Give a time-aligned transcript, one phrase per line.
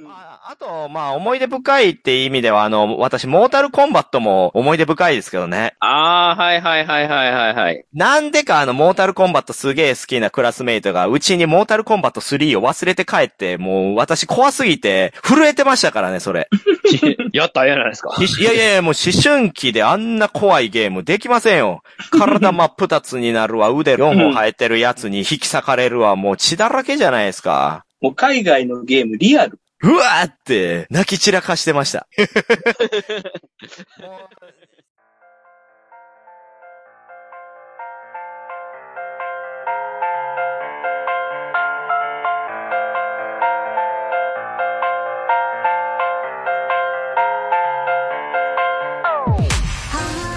[0.00, 5.74] まあ、あと、まあ、思い出深いって意味では、あの、私、モータルコンバットも思い出深いですけどね。
[5.80, 7.84] ああ、はいはいはいはいはいはい。
[7.92, 16.48] なんでかあの、モータルコンバットすげえ好きなクラスメイトが、うちにモータルコンバット3を忘れて帰って、もう、私怖すぎて、震えてましたからね、それ。
[17.34, 18.16] やったらやないですか。
[18.18, 21.82] いやいやいや、もう思春期であんな怖いゲームできませんよ。
[22.10, 27.84] 体真っ二つになるわ、腕4本生えてるやつに引き裂かれるわ、もう血だらけじゃないですか。
[28.00, 29.60] もう海外のゲームリアル。
[29.82, 32.06] うわーって、泣き散らかしてました。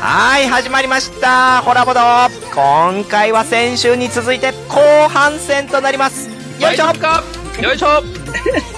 [0.01, 1.61] はい、始まりました。
[1.61, 1.99] ホラボド。
[2.53, 6.29] 今回は先週に続いて後半戦となります。
[6.59, 7.87] よいしょよいしょ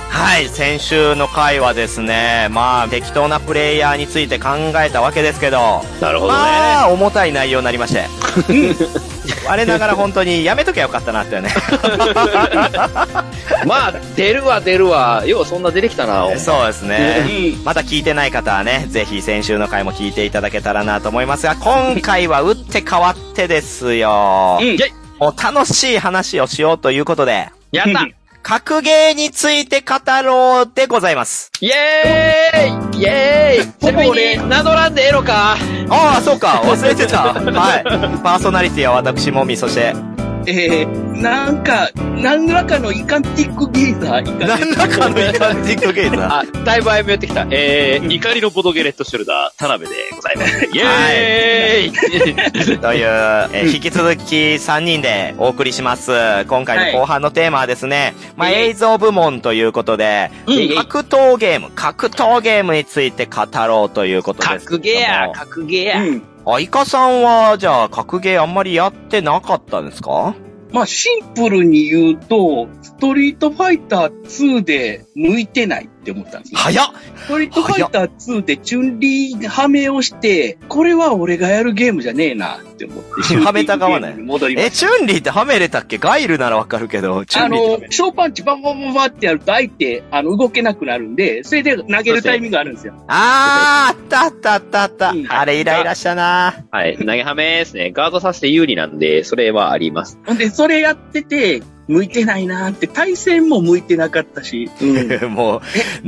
[0.10, 6.40] はい、先週の回はですね、まあ、適当なプレイヤーについて考えたわけですけど、なるほどね。
[6.40, 8.06] まあ、重たい内容になりまして。
[9.48, 11.50] 我ながら本当にやめときゃよかったなってね。
[13.66, 15.24] まあ、出るわ出るわ。
[15.26, 16.28] ようそんな出てきたな。
[16.38, 17.26] そうですね。
[17.28, 24.60] うんまだ聞いてない方はね、ぜひ先週の回も聞いていただけたらなと思いますが、今回は打って変わってですよ。
[24.62, 24.78] うん
[25.20, 28.08] もう楽しい話をしようということで、やった
[28.48, 31.52] 格ゲーについて語ろうでございます。
[31.60, 35.58] イエーイイエーイ ちなみに、名乗らんでええのか？
[35.90, 37.34] ああ、そうか、忘れてた。
[37.34, 37.84] はい。
[38.24, 39.94] パーソナリティは私もみ、そして、
[40.50, 46.62] えー、なんか、何らかのイカンティックゲーザー、何らかのイカンティックゲーザー？
[46.62, 47.46] あ、だいぶ歩み寄ってきた。
[47.52, 50.66] えー、怒りのボドゲレットショルダー、田辺でございます。
[50.66, 53.06] イエーイ という、
[53.52, 54.22] えー引き続き
[54.56, 56.12] 3人でお送りします。
[56.48, 64.66] 今回の後半のテーマはですね、まあ、映像部門ということで、うん格闘ゲーム、格闘ゲームについて語ろうということです。
[64.66, 66.02] 格ゲーや、格ゲーや。
[66.02, 66.24] うん。
[66.50, 70.34] あ、イカさんは、じゃあ、格ゲーあんまりやってなかったんですか？
[70.72, 75.90] まあ、シンプルに言うと、ストリートファイター2で向いてない。
[76.12, 76.60] って思ったんですよ。
[76.60, 76.86] 早っ
[77.18, 83.36] ストリートファイター2でチュンリーはめをして、これは俺がやるゲームじゃねえなって思って。
[83.44, 85.98] はめた側ね戻りまえ、しチュンリーってはめれたっけ？
[85.98, 92.94] ガイルならわかるけど、チュンリーっての、小パンチバンバンバンバンってやると相手、あの、動けなくなるんで、それで投げるタイミングがあるんですよ。
[93.08, 95.10] あー、あったあったあったあった。
[95.12, 97.92] うんあれイライラしたなはい、投げはめですね。
[97.92, 100.18] ガードさせて有利なんで、それはあります。
[100.26, 105.32] ほんで、それやってて、向いてないなって、対戦も向いてなかったし、うん。
[105.32, 105.62] もう、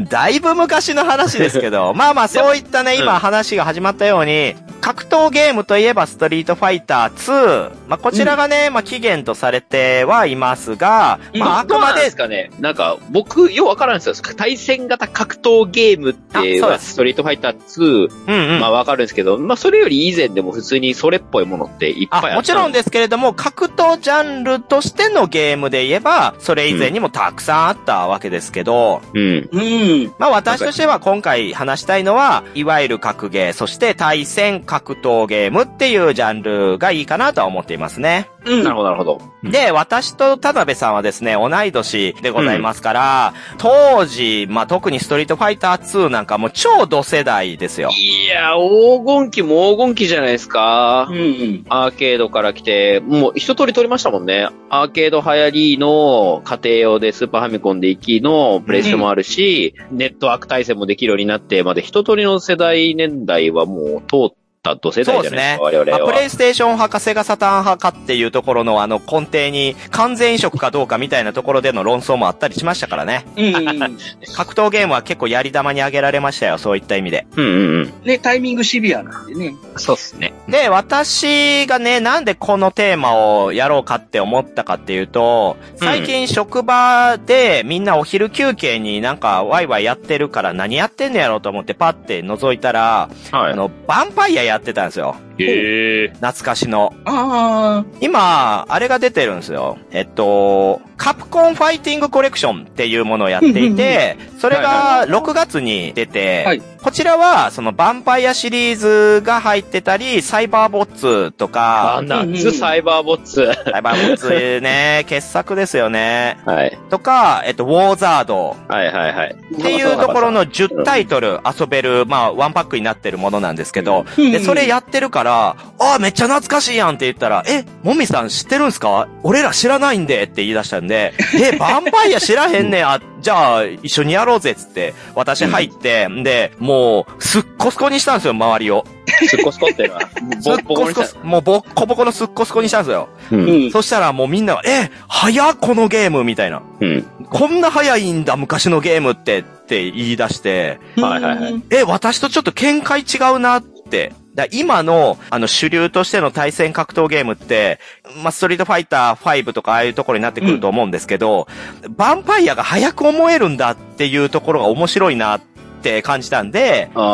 [0.06, 3.00] だいぶ昔の話ですけど、 まあまあそういったね、うん。
[3.00, 7.72] 今話が始まったように、格闘ゲームといえばストリートファイター2。
[7.88, 11.40] まあこちらがね、まあ期限とされてはいますが、うん。
[11.40, 12.52] まああくどうなんで、まですかね。
[12.60, 14.16] なんか、僕、ようわからんですよ。
[14.36, 18.60] 対戦型格闘ゲームってストリートファイター2、うんうん。
[18.60, 22.34] まあわかるんですけど、まあそれより以前でも普通にそれっぽいものっていっぱいあった。
[22.34, 29.50] あ、もちろんですけれども、格闘ジャンルとしてのゲームで言えば、それ以前にもたくさんあったわけですけど、うん。
[29.52, 30.14] うん。
[30.18, 38.30] まあ私としては今回話したいのは、いわゆる格ゲー、そして対戦格闘ゲームっていうジャンルがいいかなとは思っていますね。
[38.46, 38.64] うん。
[38.64, 39.22] なるほど、なるほど。
[39.44, 47.90] で、私と田辺さんはですね、同い年でございますから、当時、まあ、特にストリートファイター2なんかもう超同世代ですよ。
[47.90, 51.18] いや、黄金期も黄金期じゃないですかうん。
[51.18, 51.66] うん。
[51.70, 54.50] アーケードから来て、もう一通り取りましたもんね。
[54.70, 66.14] アーケード流行りの家庭用でスーパーファミコンで行きのプレイステもあるし、ネットワーク対戦もできるようになって、まで一通りの世代年代はもう通ったと世代じゃないですか、我々まあ、は。
[66.14, 73.26] プレイステーション派かセガサターン派かっていうところのあの根底に完全移植かどうかみたいなところでの論争もあったりしましたからね。
[73.38, 73.98] うん うん。
[74.36, 77.26] 格闘ゲームは結構やり玉に挙げられましたよ、そういった意味で。
[77.36, 77.94] うんうんうん。
[78.04, 79.56] ね、タイミングシビアなんでね。
[79.78, 80.34] そうっすね。
[80.48, 95.16] で、私がね、なんでこのテーマをやろうかって思ったかっていうと、最近職場でみんなお昼休憩になんかワイワイやってるから何やってんのやろうと思ってパッて覗いたら、はあの、ヴァンパイアやってたんですよ。
[95.44, 95.48] い。
[95.48, 96.08] へえ。
[96.10, 96.94] 懐かしの。
[97.06, 99.78] あ今、あれが出てるんですよ。
[99.92, 113.52] えっと、カプコンファイティングコレクションっていうものをやっていて、それが6月に出て、はいこちらは、その、ヴァンパイアシリーズが入ってたり、サイバーボッツとあ、か、夏サイバーボッツ。
[113.54, 116.38] サイバーボッツね、 傑作ですよね。
[116.46, 116.78] はい。
[116.90, 119.36] とか、えっと、ウォーザードはいはいはい。
[119.56, 129.08] っていうところの10タイトル遊べる、まあ、ワンパックになってるものなんですけど、うんで、それやってるから、ら、ああ、めっちゃ懐かしいやんって言ったら、え、もみさん知ってるんすか？
[129.24, 133.00] 俺ら知らないんでって言い出したんで、え、 ヴァンパイア知らへんねや。
[133.22, 138.86] じゃあ、一緒にやろうぜっつって、私入って、んで、もう、すっこすこにしたんですよ、周りを。
[139.28, 140.02] すっこすこってのは、
[140.42, 143.10] すっこすこす、もうボッコボコのすっこすこにしたんですよ。
[143.32, 143.36] う。
[143.36, 143.72] うんん。
[143.72, 146.62] そしたらもうみんなが、え、早っこのゲームみたいな。
[146.80, 147.06] うん。
[147.30, 154.14] こんな早いんだ、昔のゲームって、って言い出して、はいはいはいえ、私とちょっと見解違うなって。
[154.36, 157.80] だ今の、あの、主流としての対戦格闘ゲームって、
[158.24, 161.48] まあ、ストリートファイター5とかああいうところになってくると思うんですけど、
[161.82, 165.42] ヴァンパイアが早く思えるんだっていうところが面白いなっ
[165.80, 167.06] て感じたんで、あ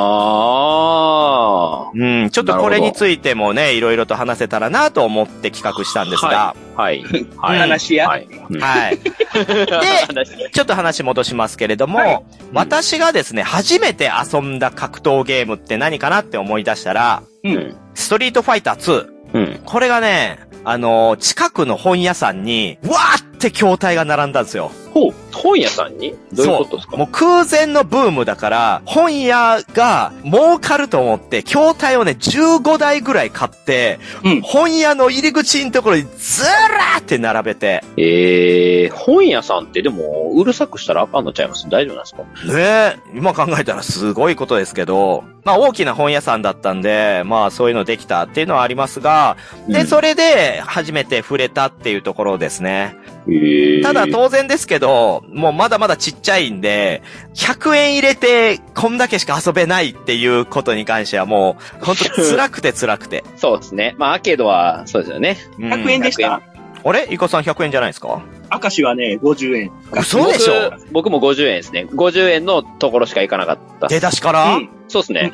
[1.93, 6.81] うん、ちょっとこれについてもね、いろいろと話せたらなと思って企画したんですが、あ。
[6.81, 7.03] はい。
[7.37, 7.59] はい。
[7.59, 8.27] 話やはい？
[8.49, 8.99] うんはい。
[10.07, 12.21] 話ちょっと話戻しますけれども、はい
[12.53, 17.49] 私がですね、初めて遊んだ格闘ゲームって何かなって思い出したら、う。
[17.49, 17.75] うんん。
[17.93, 19.07] ストリートファイター2。
[19.33, 19.59] うん。
[19.65, 24.71] これがね、あのー近くの本屋さんに、わーって筐体が並んだんですよ。
[24.93, 25.13] ほう。
[25.33, 26.15] 本屋さんに？
[26.31, 26.95] どういうことですか？
[26.97, 34.41] もう空前のブームだから、本屋が儲かると思って、筐体をね、15台ぐらい買って、うん。
[34.41, 41.67] 本屋の入り口のところにずらーって並べて、えー、本屋さんってでも、うるさくしたらあかんのちゃいます？
[41.69, 42.23] 大丈夫なんですか？
[42.53, 49.35] ねえ、今考えたらすごいことですけど、まあ大きな本屋さんだったんで、まあそういうのできたっていうのはありますが、
[49.67, 52.95] で、うんそれで初めて触れたっていうところですね。
[52.95, 53.14] えー
[53.83, 57.01] ただ当然ですけど、もうまだまだちっちゃいんで、
[57.33, 63.23] 100円入れてこんだけしか遊べないっていうことに関してはもう、ほんと辛くて辛くて。
[63.37, 63.95] そうですね。
[63.97, 65.37] まあ、アーケードは、そうですよね。
[65.59, 66.41] うん100円でした
[66.87, 67.07] あれ？
[67.11, 68.21] イカさん100円じゃないですか？
[68.61, 69.71] 明石はね、50円。
[69.91, 70.69] 嘘でしょ？
[70.91, 71.87] 僕僕も50円ですね。
[71.91, 73.87] 50円のところしか行かなかった。
[73.87, 74.69] 出だしから、うん。
[74.87, 75.31] そうですね。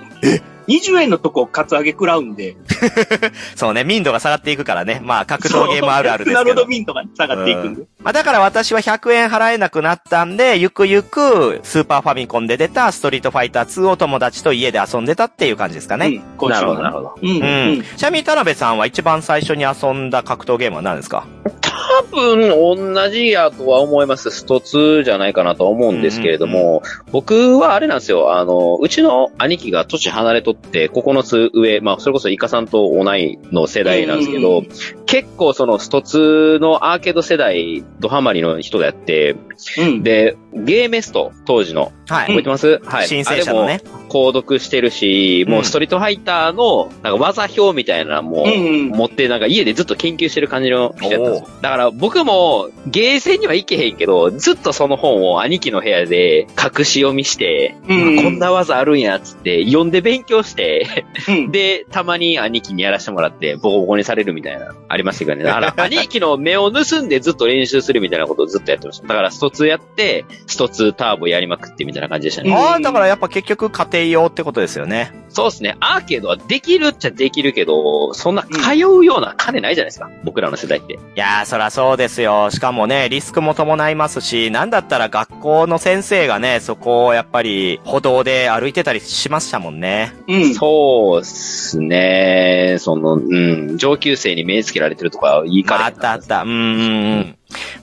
[0.67, 2.55] 20円のとこ、カツアゲ食らうんで。
[3.55, 5.01] そうね、民度が下がっていくからね。
[5.03, 6.67] まあ格闘ゲームあるあるですけどなるほど、。
[6.67, 7.83] ミントが下がっていくんで。
[8.03, 16.21] まあだから私は100円払えなくなったんで、ゆくゆくスーパーファミコンで出たストリートファイター2を友達と家で遊んでたっていう感じですかね。
[16.39, 16.49] うん。
[16.49, 17.15] なるほど、なはるほど。
[17.21, 17.29] うん。
[17.29, 17.37] うう
[17.75, 17.83] んん。。
[17.97, 21.25] ちなみに田辺さんは一番最初に遊んだ格闘ゲームは何ですか？
[21.61, 21.70] 多
[22.09, 22.49] 分、
[22.93, 24.31] 同じやとは思います。
[24.31, 28.33] スト2じゃないかなとは思うんですけれども、僕はあれなんですよ。
[28.35, 34.67] あの、うちの兄貴が年離れとって、9つ上、まあ、それこそイカさんと同いの世代なんですけど、うん
[35.11, 39.35] 結構そのスト2のアーケード世代、ドハマりの人であって、
[39.77, 40.03] うん。
[40.03, 42.27] で、ゲーメスト、当時の、はい。
[42.27, 43.07] 覚えてます、はい。
[43.07, 43.81] 申請者のね。
[44.09, 48.89] 購読してるし、もうストリートファイターの、なんか技表みたいなのも、うん。
[48.89, 51.45] 持って、なんか家でずっと研究してる感じの人やった。
[51.61, 61.51] だから僕も、ゲーセンには行けへんけど、ずっとその本を兄貴の部屋で隠し読みして、うんこんな技あるんやつって、読んで勉強して、うん。
[61.53, 65.43] で、たまに兄貴にやらせてもらって、ボコボコにされるみたいな、ありましたけどね。
[65.43, 69.07] だから、兄貴の目を盗んでずっと練習するみたいなことをずっとやってました。
[69.07, 72.53] だから、スト2やって、スト2ターボやりまくってみたいな感じでしたね。
[72.53, 75.13] ああ、だからやっぱ結局家庭用ってことですよね。
[75.29, 75.77] そうですね。
[75.79, 80.09] アーケードはできるっちゃできるけど、そんな通うような金ないじゃないですか。
[80.23, 80.93] 僕らの世代って。
[80.93, 82.49] いやー、そらそうですよ。
[82.51, 90.13] しかもね、リスクも伴いますし、なんだったら学校の先生がね、そこをやっぱり歩道で歩いてたりしましたもんね。
[90.27, 90.53] うん。
[90.53, 92.75] そうっすね。
[92.79, 96.41] その、うん、上級生に目つけられてるとか言いかれまあ、あったあった。
[96.43, 97.35] うんうんうん。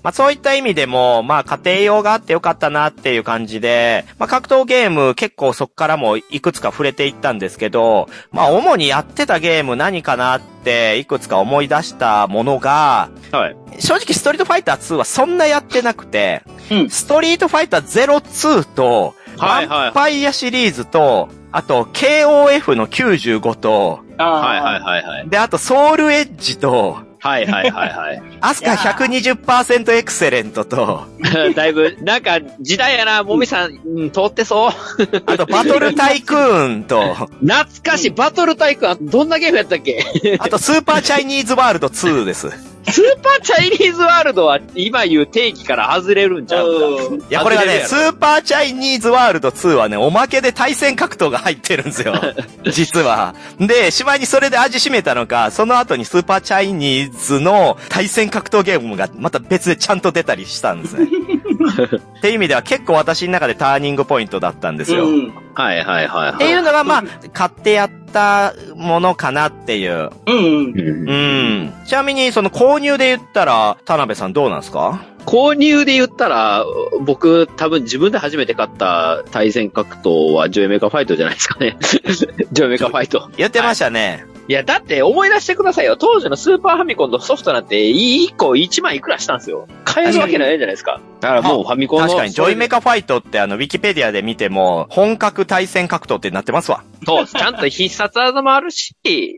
[0.03, 13.57] まあそういった意味でも、まあ家庭用があってよかったなっていう感じで、まあ格闘ゲーム結構そっからもいくつか触れていったんですけど、まあ主にやってたゲーム何かなっていくつか思い出したものが、はい。
[13.79, 24.41] 正直ストリートファイター2はそんなやってなくて、うんストリートファイター02と、はいはいヴァンパイアシリーズと、あと KOF の95と、ああ。
[24.41, 25.29] はいはいはいはい。
[25.29, 28.23] で、あとソウルエッジと、はいはいはいはい。
[28.41, 31.07] アスカ120%エクセレントと、
[31.55, 34.73] だいぶ、なんか、時代やな、もみさん、うん、通ってそう。
[35.27, 40.03] あとバトルタイクーンと、懐かしい、バトルタイクン、どんなゲームやったっけ？
[40.39, 42.78] あとスーパーチャイニーズワールド2です。
[42.91, 47.27] スーパーチャイニーズワールドは、今言う定義から外れるんちゃうんか。
[47.29, 52.15] いや、これがね、スーパーチャイニーズワールド2はね、おまけで対戦格闘が入ってるんですよ。
[52.71, 53.35] 実は。
[53.59, 61.09] で、しまいにそれで味しめたのか、その後にスーパーチャイニーズの対戦格闘ゲームがまた別でちゃんと出たりしたんですね。
[62.19, 65.07] っていう意味では結構私の中でターニングポイントだったんですよ。
[65.07, 65.35] うん。
[65.55, 66.35] はいはいはいはい。
[66.35, 70.11] っていうのが、まあ、買ってやったものかなっていう。
[70.27, 70.37] うん。
[70.37, 71.73] うんうん。
[71.87, 75.01] ちなみに、その購入で言ったら、田辺さんどうなんですか？
[75.27, 76.65] 購入で言ったら、
[77.01, 81.77] 僕、多分自分で初めて買った対戦格闘はジョイメカファイトじゃないですかね。
[82.53, 83.29] ジョイメカファイト。
[83.37, 84.25] 言ってましたね。
[84.35, 85.97] いや、だって思い出してくださいよ。
[85.97, 89.69] 当時のスーパーファミコンのソフトなんて、1個1万いくらしたんですよ。
[89.85, 91.01] 買えるわけないじゃないですか。
[91.21, 92.07] だからもうファミコンの。
[92.07, 96.83] 確かに、ジョイメカファイトってあの、ウィキペディアで見ても、本格対戦格闘ってなってますわ。
[97.05, 98.95] そう、ちゃんと必殺技もあるし、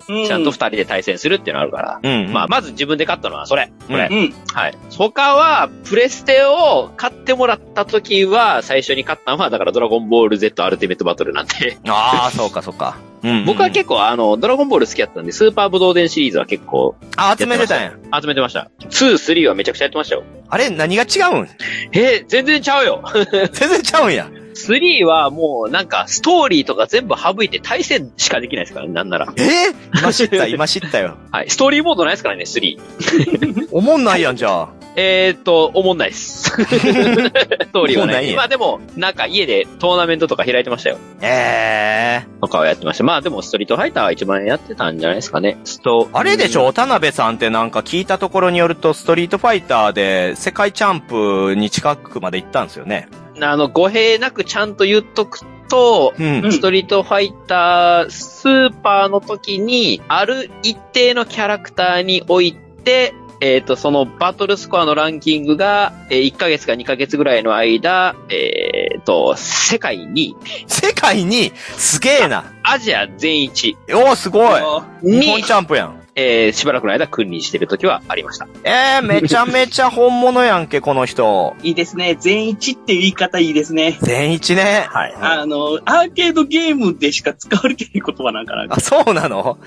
[0.09, 2.01] うんちゃんと二人で対戦するっていうのあるから。
[2.03, 2.33] うん。
[2.33, 3.73] まあ、まず自分で買ったのはそれ。
[3.89, 4.09] これ。
[4.11, 4.35] うんうん。
[4.53, 4.75] はい。
[4.97, 11.79] 他は、プレステを買ってもらった時は、最初に買ったのは、だからドラゴンボール Z アルティメットバトルなんで。
[11.89, 12.97] ああ、そうかそうか。
[13.23, 13.45] うん。
[13.45, 17.93] 僕は結構、あの、ドラゴンボール好きだったんで、スーパーブドウ伝シリーズは結構あ、集めてたんや。
[18.21, 18.71] 集めてました。
[18.81, 20.25] 2、3はめちゃくちゃやってましたよ。
[20.49, 21.49] あれ、何が違うん？
[21.93, 23.03] えー全然ちゃうよ。
[23.53, 24.29] 全然ちゃうんや。
[24.55, 29.33] 3はもうなんかストーリーとか全部省いて対戦しかできないですからね、なんなら。
[29.37, 29.43] え？
[29.43, 31.17] ー、今知った、今知ったよ。
[31.31, 31.51] はい。
[31.51, 33.69] ストーリーモードないですからね、3。
[33.71, 34.69] おもんないやん、じゃあ。
[34.97, 36.30] えーっと、おもんないっす。
[36.51, 40.99] ストーリーはないんや今でも、なんか家でトーナメントとか開いてましたよ。
[41.23, 43.05] ええとかはやってました。
[43.05, 45.59] まあでも、ストリートファイターは一番やってたんじゃないですかね。
[45.65, 46.73] ストあれでしょ？
[46.73, 53.09] 田辺さんってなんか聞いたところによると、ストリートファイターで世界チャンプに近くまで行ったんですよね。
[53.41, 56.45] あの、語弊なくちゃんと言っとくと、うん。
[56.45, 72.53] うんストリートファイタースーパーの時に、ある一定のキャラクターにおいて、えっ、と、そのバトルスコアのランキングが、えー1ヶ月か2ヶ月ぐらいの間、えっ、と、世界に、世界に、すげえな。
[72.63, 74.61] アジア全一おー、すごい。
[75.03, 76.00] 日本に、チャンプやん。
[76.21, 78.47] えーしばらくの間君臨してる時はありました。
[78.65, 81.55] えー、めちゃめちゃ本物やんけ、この人。
[81.63, 82.17] いいですね。
[82.21, 83.99] 全一っていう言い方いいですね。
[84.03, 84.87] 全一ね。
[84.89, 85.15] はい。
[85.21, 88.67] あの、アーケードゲームでしか使われてない言葉なんかな。
[88.69, 89.59] あ、そうなの？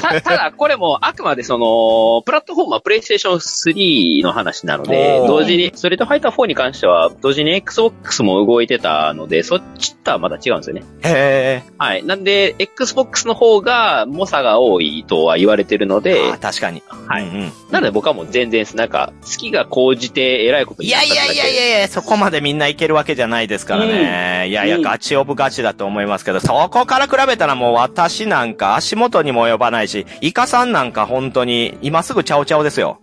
[0.00, 10.82] たただ、これもあくまでその、プラットフォームはプレイステーション3の話なので同時に、ストリートファイター4に関しては、同時に Xbox も動いてたので、そっちとはまだ違うんですよね。
[11.02, 11.72] へえ。
[11.78, 12.04] はい。
[12.04, 16.82] なんで、Xbox の方が、猛者が多いとは言われてるので、あ、確かに。
[17.06, 24.48] はいうんうんなので僕はもう全然、なんか、好きが高じて偉いこといになっただけやいやいやいやいや、そこまでみんないけるわけじゃないですからね。
[24.48, 33.00] いやいや、うんガチオブガチだと思いますけど、そこから比べたらもう私なんか足元にも及ばないし、イカさんなんか本当に、今すぐチャオチャオですよ。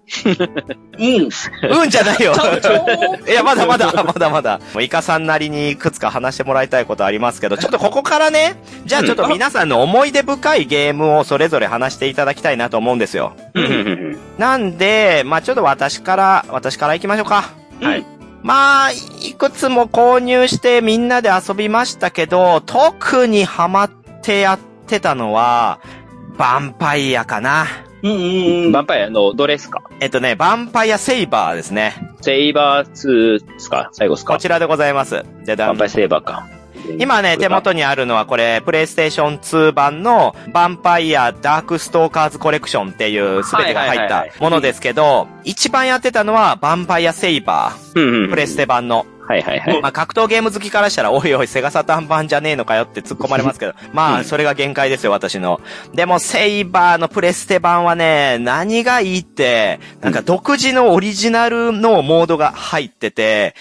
[0.98, 1.30] うん。
[1.82, 2.34] うんじゃないよ。
[2.34, 4.60] ちゃうちゃういや、まだまだ、まだまだ。
[4.74, 13.34] もうイカさんなりにいくつか話してもらいたいことありますけど、ちょっとここからね、じゃあちょっと皆さんの思い出深いゲームをそれぞれ話していただきたいなと思うんですよ。
[14.38, 17.52] なんで、まあちょっと私から、私から行きましょうか。
[17.82, 18.06] はい。
[18.44, 23.90] まあ、いくつも購入してみんなで遊びましたけど、特にハマっ
[24.22, 25.80] てやってたのは、
[26.38, 27.66] ヴァンパイアかな。
[28.04, 28.22] うんうんうん。
[28.22, 31.96] ヴァンパイアのどれですかえっとね、ヴァンパイアセイバーですね。
[32.22, 33.90] セイバー2ですか？
[33.94, 34.34] 最後ですか？
[34.34, 35.26] こちらでございます。
[35.44, 36.48] じゃあヴァンパイアセイバーか。
[37.00, 43.20] 今ね、手元にあるのはこれ、プレイステーション2版のヴァンパイアダークストーカーズコレクションってい。
[43.20, 49.06] う全てが入ったものですけど、一番やってたのはヴァンパイアセイバー、プレステ版の。
[49.28, 49.82] はいはいはい。
[49.82, 55.60] まあ格闘ゲーム好きからしたら、おいおいセガサターン版じゃねえのかよって突っ込まれますけど、 まあそれが限界ですよ、私の。
[55.94, 63.56] でもセイバーのプレステ版はね、何がいいって、なんか独自のオリジナルのモードが入ってて、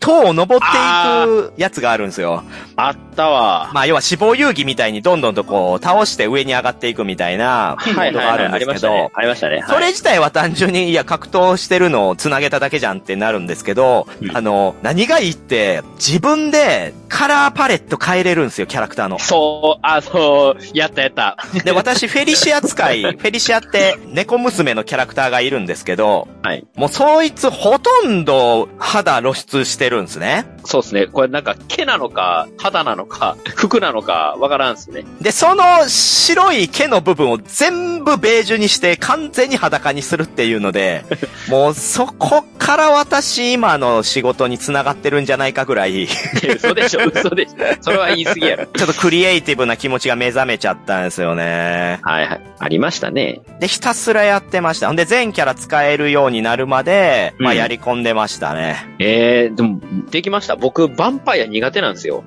[0.00, 2.42] 塔を登っていくやつがあるんですよ。
[2.76, 3.70] あったわ。
[3.72, 9.64] まあ、要は死亡遊戯みたいにどんどんとこう、倒して上に上がっていくみたいな、モはいードがあるんあですけどりましたね。、ありましたね。
[9.68, 19.18] それ自体は単純に、いや、格闘してるのを繋げただけじゃんってなるんですけど、うんあの、何がいいって、自分でカラーパレット変えれるんですよ、キャラクターの。
[19.18, 21.36] そう、あ、そう、やったやった。
[21.64, 26.66] で、私、フェリシア使い、 フェリシアって猫娘のキャラクターがいるんですけど、はい。
[26.76, 30.46] もうそいつほとんど肌露出してるんですね。
[30.64, 31.06] そうですね。
[31.06, 35.04] これなんか毛なのか、肌なのか、 服なのか、わからんですね。
[35.20, 41.04] で、その白い毛の部分を全部ベージュにして完全に裸にするっていうので、
[41.48, 47.56] もうそこから私今の仕事に繋がってるんじゃないかぐらい、ち嘘でしょ、嘘でしょ。
[47.80, 48.64] それは言い過ぎやろ。
[48.82, 51.98] ょっとクリエイティブな気持ちが目覚めちゃったんですよね。
[52.02, 52.40] はいはい。
[52.58, 53.40] ありましたね。
[53.58, 54.88] で、ひたすらやってました。
[54.88, 58.76] ほんで、全キャラ使えるようになるまで、まあうんやり込んでましたね。
[58.98, 60.56] えー、でも、できました。
[60.56, 62.22] 僕、ヴァンパイア苦手なんですよ。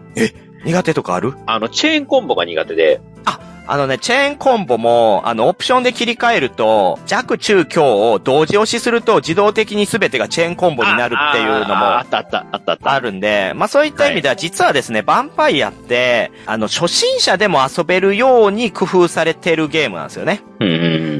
[0.65, 1.36] 苦手とかある？
[1.45, 3.00] あの、チェーンコンボが苦手で。
[3.25, 3.39] あ
[3.77, 12.91] のね、チェーンコンボも、あの、オプションで切り替えると、弱中強を同時押しすると自動的に全てがチェーンコンボになるっていうのああもあったあった、あったあった。
[12.91, 20.44] あるんで、まあそういった意味では実はですね、ヴァンパイアって、あの、初心者でも遊べるように工夫されてるゲームなんですよね。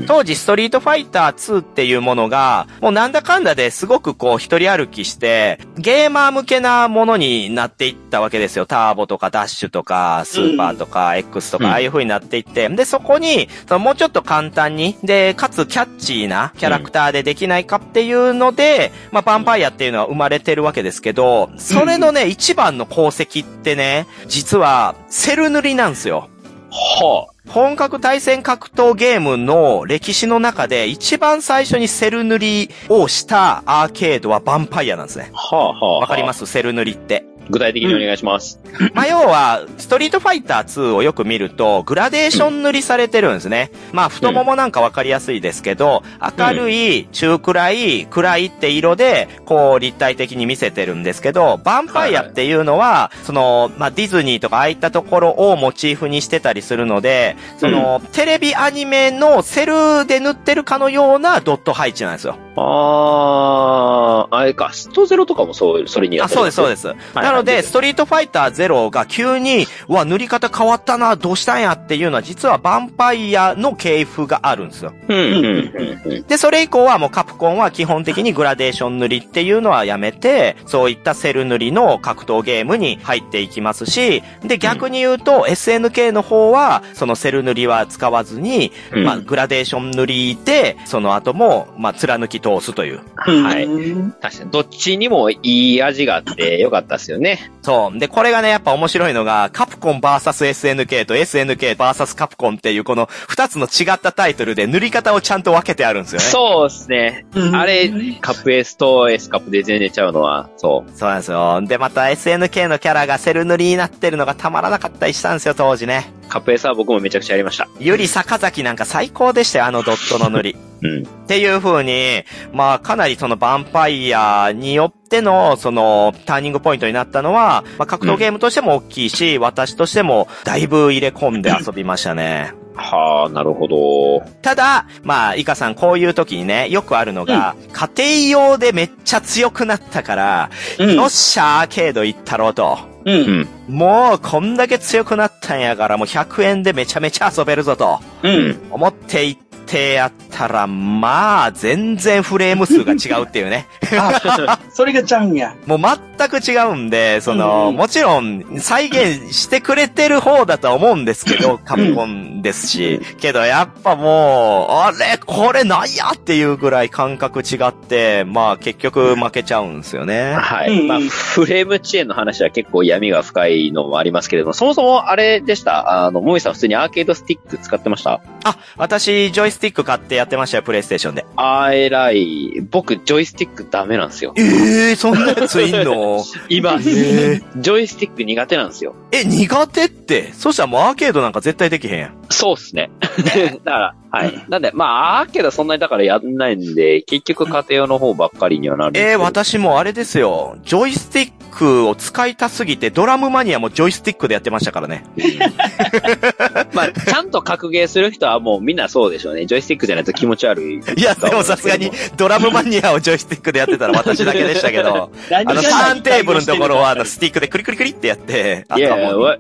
[0.08, 8.66] 当時ストリートファイター2っていうものが、もうなんだかんだですごくこう一人歩きして、ゲーマー向けなものになっていったわけですよ。
[8.66, 26.30] ターボとかダッシュとか、スーパーとか、X とか、うんああいう風になってっていって、で、そこに、そのもうちょっと簡単に、で、かつキャッチーなキャラクターでできないかっていうので、まあ、ヴァンパイアっていうのは生まれてるわけですけど、それのね、一番の功績ってね、実は、セル塗りなんですよ。
[26.72, 35.32] は本格対戦格闘ゲームの歴史の中で一番最初にセル塗りをしたアーケードはヴァンパイアなんですね。
[35.34, 36.00] あ、はあ、はあ。
[36.00, 36.46] わかります？
[36.46, 37.26] すセル塗りって。
[37.50, 38.60] 具体的にお願いします。
[38.94, 43.72] まあ、要は、ストリートファイター2をよく見ると、グラデーション塗りされてるんですね。
[43.92, 46.04] まあ、太ももなんかわかりやすいですけど、
[46.38, 62.38] 明るい、中暗い、暗いって色で、こう、立体的に見せてるんですけど、ヴァンパイアっていうのは、その、まあ、ディズニーとかああいったところをモチーフにしてたりするので、その、テレビアニメのセルで塗ってるかのようなドット配置なんですよ。
[62.56, 66.96] あー、あれか、ストゼロとかもそう、それにやあ、そうです、そうでです。
[67.14, 74.92] なので、ストリートファイターゼロが急に、うわ、塗り方変わったな、どうしたんやっていうのは、実はヴァンパイアの系譜があるんですよ。
[75.08, 75.14] す。
[75.14, 76.24] うん、うん、うんうん。
[76.28, 93.02] で、それ以降はもうカプコンは基本的にグラデーション塗りっていうのはやめて、そういったセル塗りの格闘ゲームに入っていきますし、で、逆に言うと、SNK の方は、そのセル塗りは使わずに、うんまあ、グラデーション塗りで、その後も、まあ、貫き通すという。
[93.16, 97.52] はいうん確かに、どっちにもいい味があって よかったですよね。
[97.62, 98.00] そう。
[98.00, 106.26] で、これがね、やっぱ面白いのが、カプコン VSSNK と SNKVS カプコンっていうこの二つの違ったタイトルで塗り方をちゃんと分けてあるんですよね。
[106.26, 107.26] そうですね。
[107.36, 107.90] うんあれ、
[108.22, 110.92] カップ S と S カップで全然ちゃうのは、そう。
[110.98, 111.62] そうなんですよ。
[111.62, 116.12] で、また SNK のキャラがセル塗りになってるのがたまらなかったりしたんですよ、当時ね。
[116.32, 117.68] カップ S は僕もめちゃくちゃやりました。
[117.80, 120.56] ゆり坂崎なんか最高でしたよ、あのドットの塗り。
[120.82, 121.04] うん。
[121.04, 122.24] っていう風に、
[122.54, 132.61] まあ、かなりそのヴァンパイアによっての、その、ターニングポイントになったのは、まあ、格闘ゲームとしても大きいし、私としてもだいぶ入れ込んで遊びましたね。
[132.76, 134.22] はあ、なるほど。
[134.42, 140.50] ただ、まあ、イカさん、こういう時にね、よくあるのが、家庭用でめっちゃ強くなったから、
[140.80, 142.80] うんよっしゃ、アーケード行ったろうと。
[143.06, 143.12] う。
[143.12, 143.48] うんん。
[143.68, 148.00] もう、こんだけ強くなったんやから、もう100円でめちゃめちゃ遊べるぞと。
[148.24, 148.62] うん。
[148.72, 153.68] 思って行ってやったら、まあ、全然フレーム数が違うっていうね。
[153.98, 155.56] あ、それがちゃうんや。
[155.66, 170.34] もう全く違うんで、その、うんもちろん、再現してくれてる方だとは思うんですけど、カプコンですし、けどやっぱもう、あれ、これなんやっていうぐらい感覚違って、まあ結局負けちゃうんですよね。
[170.34, 170.82] はい。
[170.82, 176.06] うんまあ、フレーム遅延の話は結構闇が深いのもありますけれども、そもそもあれでした？
[176.06, 178.22] あの、もみさん普通にアーケードスティック使ってました？
[178.44, 181.26] あ、私、ジョイスティック買ってやってましたよ、プレイステーションで。
[181.38, 182.62] あー、偉い。
[182.70, 184.34] 僕、ジョイスティックダメなんですよ。
[184.38, 186.24] ええー、そんなやついんの？
[186.50, 188.96] 今、えージョイスティック苦手なんですよ。
[189.12, 190.34] え、苦手って？
[190.34, 192.14] そしたらもうアーケードなんか絶対できへんやん。
[192.30, 192.90] そうっすね。
[193.64, 194.46] だから、はい。
[194.50, 199.14] なんで、まあ、アーケードそんなにだからやんないんで、結局家庭用の方ばっかりにはなるんですけど。
[199.14, 200.58] えー、私もあれですよ。
[200.64, 205.06] ジョイスティックを使いたすぎて、ドラムマニアもジョイスティックでやってましたからね。
[206.74, 209.46] まあ、ちゃんと格ゲーする人はもうみんなそうでしょうね。
[209.46, 210.76] ジョイスティックじゃないと気持ち悪い。
[210.98, 218.98] いや、でもさすがに、ドラムマニアをジョイスティックでやってたら私だけでしたけど、 何あの、ターンテーブルのところは、あの、スティックでクリクリクリってやって、あいや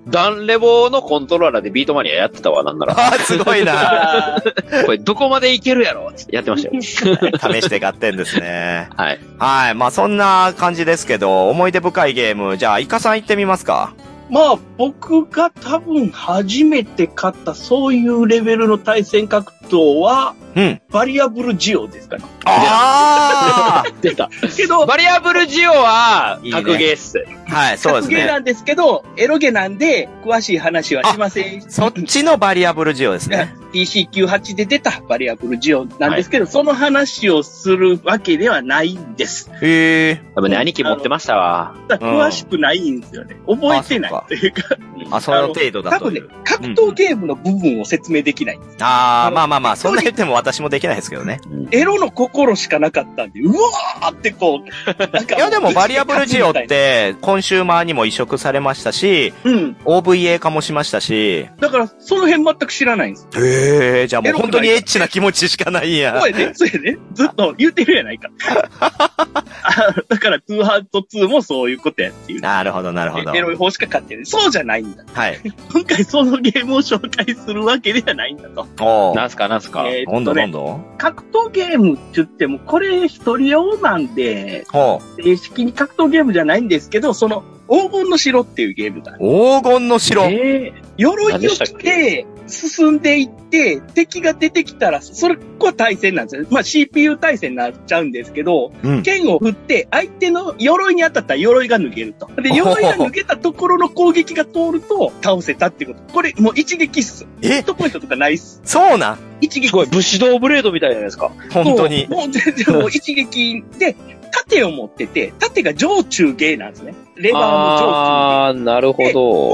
[0.07, 2.93] ダンレボのコントローラーでビートマニアやってたわ、なんなら。
[2.93, 4.41] あーすごいな
[4.85, 6.11] これどこまでいけるやろ？
[6.29, 6.81] やってましたよ。
[6.81, 8.89] 試して買ってんですね。
[8.95, 9.19] はい。
[9.39, 9.75] はい。
[9.75, 13.93] まあ、そんな感じですけど、思い出深いゲーム、じゃあ、イカさん行ってみますか。
[14.31, 20.81] まあ、僕が多分初めて買ったそういうレベルの対戦格闘は、うん。
[20.89, 22.23] バリアブルジオですかね。
[22.45, 24.29] あ出た。
[24.55, 27.23] けど、バリアブルジオはいいね格ゲーっす。
[27.49, 28.15] あはい、そうですね。
[28.15, 31.61] 格ゲーなんですけど、エロゲなんで、詳しい話はしません。
[31.69, 33.53] そっちのバリアブルジオですね。
[33.71, 39.49] PC98 で出たバリアブルジオなんですけど、その話をするわけではないんです。
[39.61, 40.21] へえ。
[40.35, 41.75] 多分ね、兄貴持ってましたわ。
[41.87, 43.37] 詳しくないんですよね。
[43.47, 44.77] 覚えてないいうか、
[45.11, 48.77] あ、その程度だ多分ね格闘ゲームの部分を説明できないんです。
[48.81, 51.39] ああ、まあまあまあ、そんな言っても私もできないですけどね。
[51.71, 59.77] エロの心しかなかったんで、うわーってこう、いやでもバリアブルジオっ、て、コンシューマーにも移植されましたし、うん。
[59.85, 63.27] OVA 化もしましたし、だから、その辺全く知らないんです。
[63.35, 66.19] へえ、じゃあもう本当にエッチな気持ちしかないんや。
[66.19, 66.97] そうやね、そうやね。
[67.13, 68.29] ずっと言ってるやないか。
[68.79, 72.41] あだから、トゥーハート2もそういうことやっていう。
[72.41, 73.33] なるほど、なるほど。
[73.33, 75.03] エロい方しか買ってそうじゃないんだ。
[75.13, 75.39] はい。
[75.73, 78.67] 今回そのゲームを紹介するわけではないんだと。
[78.83, 79.15] おー。
[79.15, 79.85] なんすか、なんすか？
[79.87, 80.51] えーなんだっとねなん？
[80.51, 80.59] だ
[80.97, 89.13] 格闘ゲームって言っても、これ一人用なんで、ほ正式に格闘ゲームじゃないんですけど、その、黄金の城っていうゲームが。
[89.13, 89.17] う。
[89.19, 90.23] 黄金の城。
[90.23, 96.45] えー鎧を着何でしたって、進んでいって、敵が出てきたら、それこは対戦なんですよ。
[96.49, 99.03] まあ CPU 対戦になっちゃうんですけど、うん。
[99.03, 102.29] 剣を振って、相手の鎧に当たったら鎧が抜けると。
[102.41, 105.99] で、 鎧が抜けたところの攻撃が通ると倒せたってこと。
[106.13, 107.25] これ、もう一撃っす。
[107.41, 108.61] ヒえットポイントとかないっす。
[108.63, 109.30] そうなん？
[109.41, 111.31] 一撃すごい、武士道ブレードみたいじゃないですか。
[111.51, 112.07] 本当に。
[112.07, 113.95] もう全然もう一撃で、
[114.31, 116.93] 盾を持ってて、盾が上中下なんですね。
[117.15, 117.91] レバーの上中下。
[117.91, 119.11] ああー、なるほ攻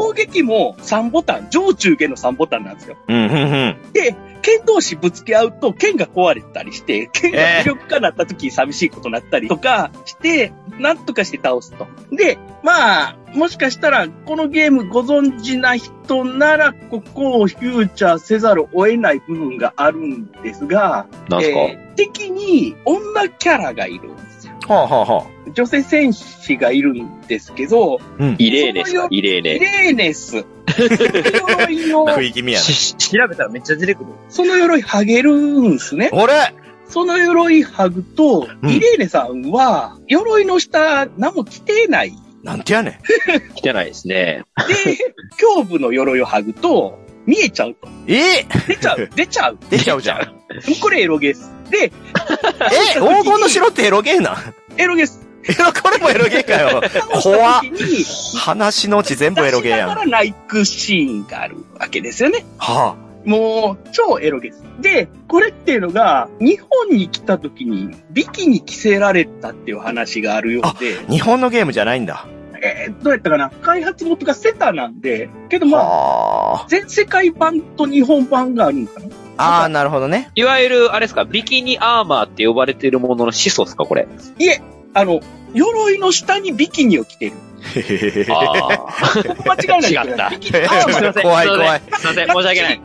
[0.10, 0.13] ど。
[0.13, 2.97] 撃も3ボタン、上中下の3ボタンなんですよ。
[3.08, 3.93] うん、うん、うん。
[3.93, 11.88] で、剣同士ぶつけ合うと剣が壊れたりして、剣が無力化なった時寂しいことになったりとかして、なんとかして倒すと。
[12.12, 24.54] で、まあ、もしかしたらこのゲームご存知な人ならここをフューチャーせざるを得ない部分があるんですが、なんすか、えー敵に女キャラがいるんですよ。
[24.68, 25.52] はあ、はあ、はあ。
[25.52, 28.36] 女性戦士がいるんですけど、うん。
[28.38, 29.02] イレーネですか？
[29.02, 29.60] そのよイイレーネ。
[29.60, 30.46] レーネス。
[30.78, 32.63] 鎧の食い気味やな。
[32.66, 34.12] し調べたらめっちゃ出てくる。
[34.30, 36.10] その鎧剥げるんすね。
[36.13, 36.34] 俺
[36.88, 42.13] その鎧剥ぐと、うんイレーネさんは、鎧の下何も着てない。
[42.48, 42.94] なんてやねん。
[43.56, 44.44] 来てないですね。
[44.86, 44.98] で、
[45.56, 47.90] 胸部の鎧を剥ぐと、見えちゃうと。
[48.08, 48.46] え？
[48.68, 49.10] 出ちゃう。
[49.14, 49.58] 出ちゃう。
[49.70, 50.34] 出ちゃうじゃん。
[50.82, 51.52] これエロゲース。
[51.70, 51.92] で、
[52.96, 53.00] え？
[53.00, 54.54] 黄金の城ってエロゲーなん？
[54.78, 55.28] エロゲース。
[55.84, 56.82] これもエロゲーかよ。
[56.88, 57.62] 倒 怖っ
[58.38, 59.90] 話のうち全部エロゲーやん。
[59.90, 62.46] は出しながらナイクシーンがあるわけですよね。
[62.60, 62.96] あ。
[63.26, 64.64] もう、超エロゲース。
[64.80, 72.26] で、これっていうのが、日本に来た時に、ビキに着せられたっていう話があるようで、日本のゲームじゃないんだ。
[72.62, 73.50] えーどうやったかな？
[73.62, 79.08] 開発元がセタなんで、けどまあ、は全世界版と日本版があるのかな？
[79.38, 79.43] あ。
[79.62, 80.32] ああ、なるほどね。
[80.36, 84.08] いわゆる、あれですか、ビキニアーマーって呼ばれているものの始祖ですか、これ。
[84.39, 84.62] いえ、
[84.93, 85.20] あの、
[85.54, 87.34] 鎧の下にビキニを着てる。
[87.76, 88.28] へへへへ。
[88.30, 88.88] あ
[89.46, 91.82] 間違いない違った怖い怖い。
[91.91, 91.98] あ。
[91.98, 92.82] すいません、申し訳ない。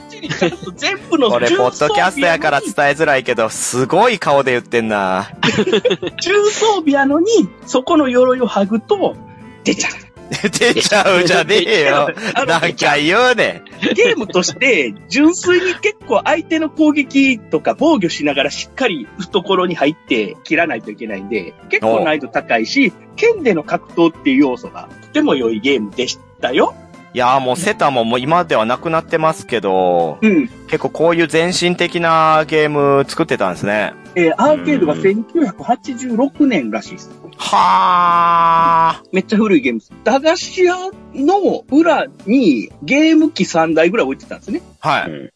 [0.76, 5.30] 全部のこれ、ポッドキャストやから伝えづらいけど、すごい顔で言ってんな。
[6.22, 7.26] 重装備やのに、
[7.66, 9.16] そこの鎧を剥ぐと、
[9.64, 10.12] 出ちゃう。
[10.58, 12.08] 出ちゃうじゃねえよ。
[12.46, 13.62] なんか言うね
[13.94, 26.74] ゲームとして、純粋に結構相手の攻撃とか防御しながらしっかり懐に入って切らないといけないんで、結構難易度高いし、剣での格闘っていう要素がとても良いゲームでしたよ。
[27.14, 30.48] いやーもうセタももう今ではなくなってますけど、うん。
[30.66, 33.92] 結構こういう前進的なゲーム作ってたんですね。
[34.14, 37.21] えーアーケードが1986年らしいです。
[37.36, 39.08] はー。
[39.12, 39.92] めっちゃ古いゲームです。
[40.04, 40.74] 駄菓子屋
[41.14, 44.62] の裏にゲーム機3台ぐらい置いてたんですね。
[44.80, 45.32] はい。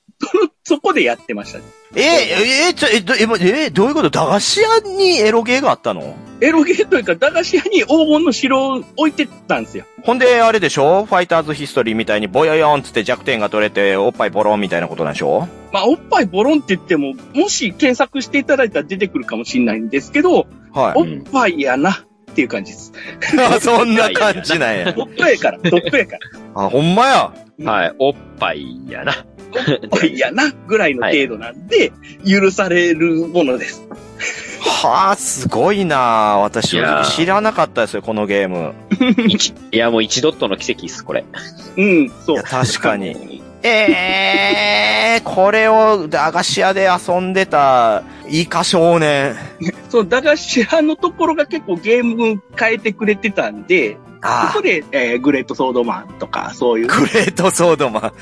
[0.65, 1.59] そこでやってました。
[1.95, 2.03] えー、
[2.69, 4.11] えー、ちょ、え、ど、え、もえーどういうこと？
[4.11, 6.17] 駄菓子屋にエロゲーがあったの？
[6.41, 9.85] エロゲーというか駄菓子屋に黄金の城を置いてたんですよ。
[10.03, 11.05] ほんで、あれでしょ？
[11.05, 15.49] ファイターズヒストリーみたいにボヨヨンつって弱点が取れて、おっぱいボロンみたいなことなんでしょ？
[15.73, 20.47] まあ、おっぱいボロンって言っても、もし検索していただいたら出てくるかもしれないんですけど、
[20.81, 22.93] はおっぱいやなっていう感じです。
[23.61, 24.93] そんな感じなんや。
[24.93, 26.12] トップやから、トップやか
[26.55, 26.65] ら。
[26.65, 27.33] あ、ほんまや。
[27.65, 29.15] はい、おっぱいやな。
[29.83, 31.93] おっぱいやなぐらいの程度なんで、
[32.29, 33.89] 許されるものです。
[34.61, 36.77] はあ、すごいな私
[37.15, 38.75] 知らなかったですよ、このゲーム。
[39.29, 41.25] 一いや、もう一ドットの奇跡っす、これ。
[41.77, 42.43] うん、そう。
[42.43, 43.36] 確かに。
[43.62, 49.35] ええー、これを駄菓子屋で遊んでた、イカ少年。
[49.88, 56.87] そう、駄菓子屋のところが結構ゲーム変えてくれてたんで、あそこで、えーグレートソードマンとか、そういう。
[56.87, 58.12] グレートソードマン。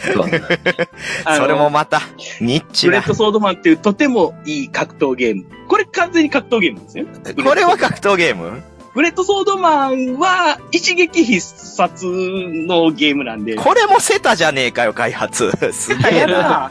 [1.36, 2.02] そ れもまた、
[2.40, 3.06] ニッチなグレー。
[3.06, 5.44] トソードマンっていうとてもいい格闘ゲーム。
[5.68, 7.06] これ完全に格闘ゲームですよ。
[7.44, 8.62] これは格闘ゲーム？
[8.94, 13.56] グレートソードマンは一撃必殺のゲームなんで。
[13.56, 15.50] これもセタじゃねえかよ、開発。
[15.72, 16.26] すげえ。
[16.26, 16.70] な。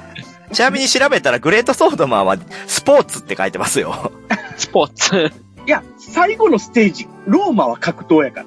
[0.54, 4.12] ちなみに調べたら、グレートソードマンは、スポーツって書いてますよ。
[4.56, 5.43] スポーツ。
[5.66, 8.44] いや、最後のステージ、ローマは格闘やか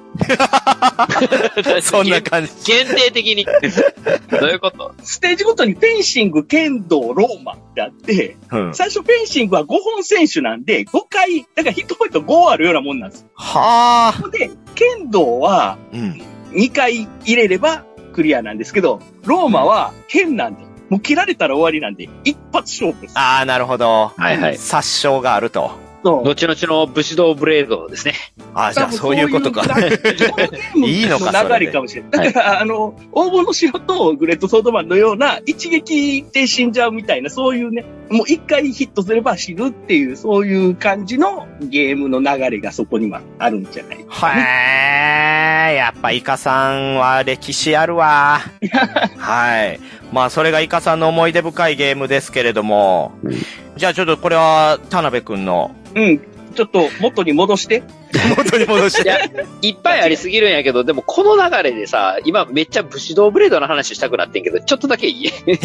[1.65, 1.81] ら。
[1.81, 2.51] そんな感じ。
[2.65, 3.43] 限定的に。
[3.45, 3.51] ど
[4.45, 4.93] ういうこと？
[5.01, 8.75] ステージごとにフェンシング、剣道、ローマってあって、うん。
[8.75, 13.25] 最初フェンシングは5本選手なんで、5回、だからヒットポイント5あるようなもんなんです。
[13.33, 14.29] はあ。
[14.29, 16.21] で、剣道はうん。
[16.51, 23.17] 2回入れればクリアなんですけど、ローマは剣なんで、もう切られたら終わりなんで、一発勝負です。
[23.17, 24.11] ああ、なるほど。
[24.15, 24.57] はいはい。
[24.57, 25.71] 殺傷があると。
[26.03, 26.23] そう。
[26.23, 26.55] 後々
[26.85, 28.13] の武士道ブレードですね。
[28.53, 29.63] あ、じゃあそういうことか。
[30.75, 32.33] いいのかそれで流れかもしれない。
[32.33, 43.97] だから、あの、黄金の城とグレートソードマンのような一撃で死んじゃうみたいな、そういうね、もう一回ヒットすれば死ぬっていう、そういう感じのゲームの流れがそこにはあるんじゃない？
[43.97, 48.39] へえ、やっぱイカさんは歴史あるわ。
[49.17, 49.79] はい。
[50.13, 53.11] まあ、それがイカさんの思い出深いゲームですけれども、
[53.75, 56.21] じゃあちょっとこれは、田辺くんの、うん。
[56.55, 57.83] ちょっと元に戻して。
[58.35, 59.19] 元に戻しいや、
[59.61, 65.59] いっぱいありすぎるんやけど、でもこの流れでさ、今めっちゃ武士道ブレードの話したくなってんけど、ちょっとだけいいえ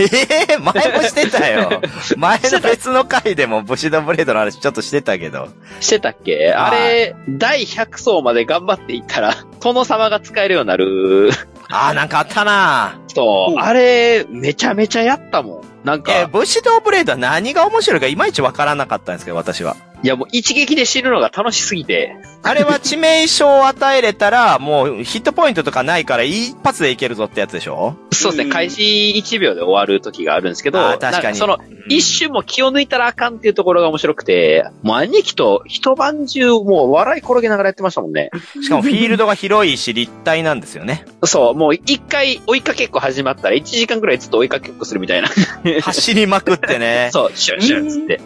[0.50, 1.80] え前もしてたよ。
[2.18, 5.48] 前の別の回でも武士道ブレードの話ちょっとしてたけど。
[5.80, 6.52] してたっけ？
[6.52, 11.30] あれ、第100層まで頑張っていったら、 殿様が使えるようになる。
[11.70, 15.86] ああ、なんかあったなそうう、んあれ、めちゃめちゃやったもん。
[15.86, 19.76] なんか、えー、武士道ブレードは何が面白いかいまいちわからなかったんですけど、私は。
[20.02, 27.96] いやもう一撃で死ぬのが楽しすぎて、あれは致命傷を与えれたら、もうヒットポイントとかないから一発でいけるぞってやつでしょ？
[28.12, 38.30] そうですね、うん開始1秒で終わる時があるんですけど、確かにその、うん一瞬も気を抜いたらあかんっていうところが面白くて、もう兄貴と一晩中もう笑い転げながらやってましたもんね。
[38.62, 41.04] しかもフィールドが広いし、立体なんですよね。
[41.24, 45.28] そう、もう一回追いかけっこ始まったら1時間くらいずっと追いかけっこするみたいな。
[45.82, 47.10] 走りまくってね。
[47.12, 48.20] そう、シュンシュンつって。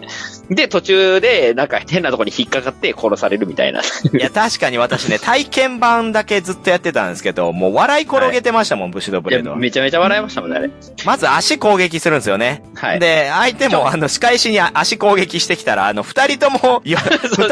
[0.51, 3.81] で、途中でなんか変なところに引っかかって殺されるみたいな。
[3.81, 3.83] い
[4.13, 9.57] や、確かに私ね、体験版だけずっとやってたんですけど、もう笑い転げてましたもん、武士道ブいやレードは。
[9.57, 10.71] めちゃめちゃ笑いましたもんね、あれ。
[11.05, 12.63] まず足攻撃するんですよね。
[12.75, 13.01] はい。
[13.01, 16.97] で、相手もあの、仕返しに足攻撃してきたら、あの、二人とも、 二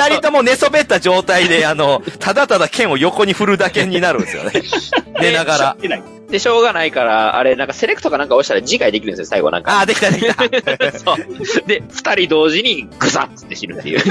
[0.09, 4.53] 人とも寝そべった状態で、あの、ただただ剣を横に振るだけになるんですよね。
[5.21, 5.77] 寝ながら。
[6.31, 9.81] で、しょうがないから、あれ、なんかセレクトかなんか押したら次回できるんですよ、最後なんか。
[9.81, 10.93] あー、できたできた。
[10.99, 11.17] そう。
[11.67, 14.01] で、二人同時にグサッつって死ぬっていう。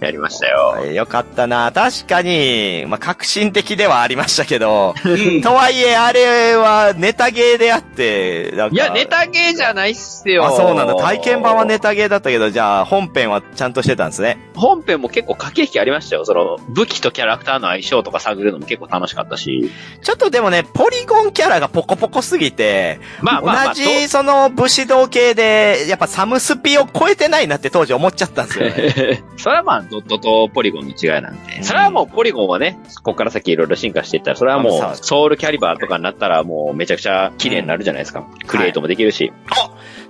[0.00, 0.84] やりましたよ。
[0.92, 1.72] よかったな。
[1.72, 10.44] 確かに、まあ、革新的ではありましたけど、うんとはいえ、あれはネタゲーであって、いや、ネタゲーじゃないっすよ。
[10.46, 10.94] あ、そうなんだ。
[10.94, 14.38] 体験版はネタゲーだったけど、じゃあ、本編はちゃんとしてたんですね。
[14.54, 16.24] 本編も結構駆け引きありましたよ。
[16.24, 19.70] その、武器とキャラクターの相性とか探るのも結構楽しかったし。
[20.02, 29.24] ちょっとでもね、ポリゴンキャラがポコポコすぎて、まあまあまあ、同じ、その、武士道系で、やっぱサムスピを超えてないなって当時思っちゃったんですよね。
[29.36, 31.56] それはまあ、ドットとポリゴンの違いなんで。
[31.56, 38.24] うんそれはもうポリゴンはね、ここから先いろいろ進化していったら、それはもう、ソウルキャリバーとかになったらもうめちゃくちゃ綺麗になるじゃないですか。
[38.46, 39.32] クリエイトもできるし。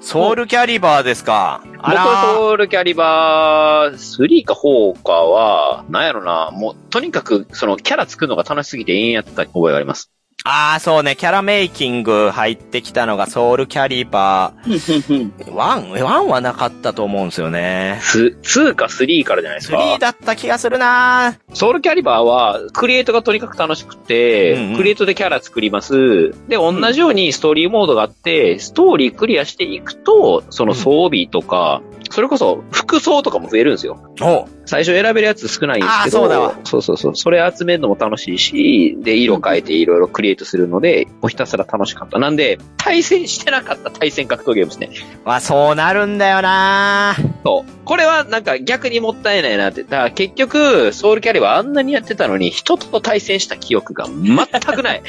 [0.00, 1.62] ソウルキャリバーですか？
[1.78, 10.10] あ僕らソウルキャリバー3か4かは、なんやろな、もう、とにかく、その、キャラ作るのが楽しすぎて永遠やった覚えがあります。
[10.50, 15.52] ああ、そうね、キャラメイキング入ってきたのがソウルキャリバー。
[15.52, 17.98] ワン、ワンはなかったと思うんですよね。
[18.00, 19.76] ス2か3からじゃないですか。
[19.76, 26.30] 3だった気がするなソウルキャリバーは、クリエイトがとにかく楽しくて、うんうんクリエイトでキャラ作ります。
[26.48, 33.98] で、同じようにストーリーモードがあって、ストーリークリアしていくと、その装備とか、それこそ服装とかも増えるんですよ。
[34.20, 37.16] お最初選べるやつ少ないんですけど、そうだわそうそうそう。
[37.16, 42.18] それ集めるのも楽しいし、で、色変えていろいろクリエイトするので、もうひたすら楽しかった。
[42.18, 44.90] なんで、対戦してなかった対戦格闘ゲームですね。
[45.24, 47.70] まあ、そうなるんだよなそう。
[47.86, 49.84] これはなんか逆にもったいないなって。
[49.84, 55.02] だから結局、ソウルキャリバーあんなにやってたのに、人と対戦した記憶が全くない。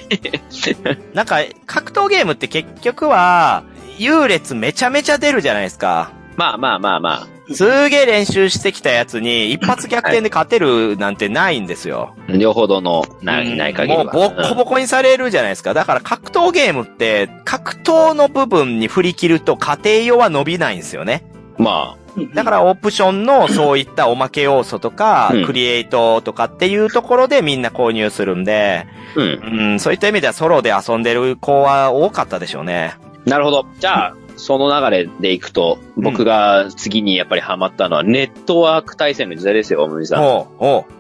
[1.14, 3.64] なんか、格闘ゲームって結局は、
[3.98, 6.14] 優劣めちゃめちゃ出るじゃないですか。
[6.40, 7.28] まあまあまあまあ。
[7.54, 12.14] すげえ練習してきたやつに、一発逆転で勝てるなんてないんですよ。
[12.30, 14.04] 両方とのない、ない限りは。
[14.06, 15.74] もうボッコボコにされるじゃないですか。
[15.74, 21.24] だから格闘ゲームって、格闘の部分に振り切ると家庭用は伸びないんですよね。
[21.58, 21.96] うんま
[22.34, 29.60] だからオプションのそういったおまけ要素とかうん、クリエイトとかっていうところでみんな購入するんで、あ、うん。
[29.62, 32.96] うん、そういった意味ではソロで遊んでる子は多かったでしょうね。
[33.26, 33.66] なるほど。
[33.80, 40.22] じゃあ、その流れでいくと、僕が次にやっぱりハマったのは、ネットワーク対戦の時代ですよ、森さん。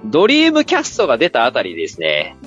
[0.06, 2.38] ドリームキャストが出たあたりですね。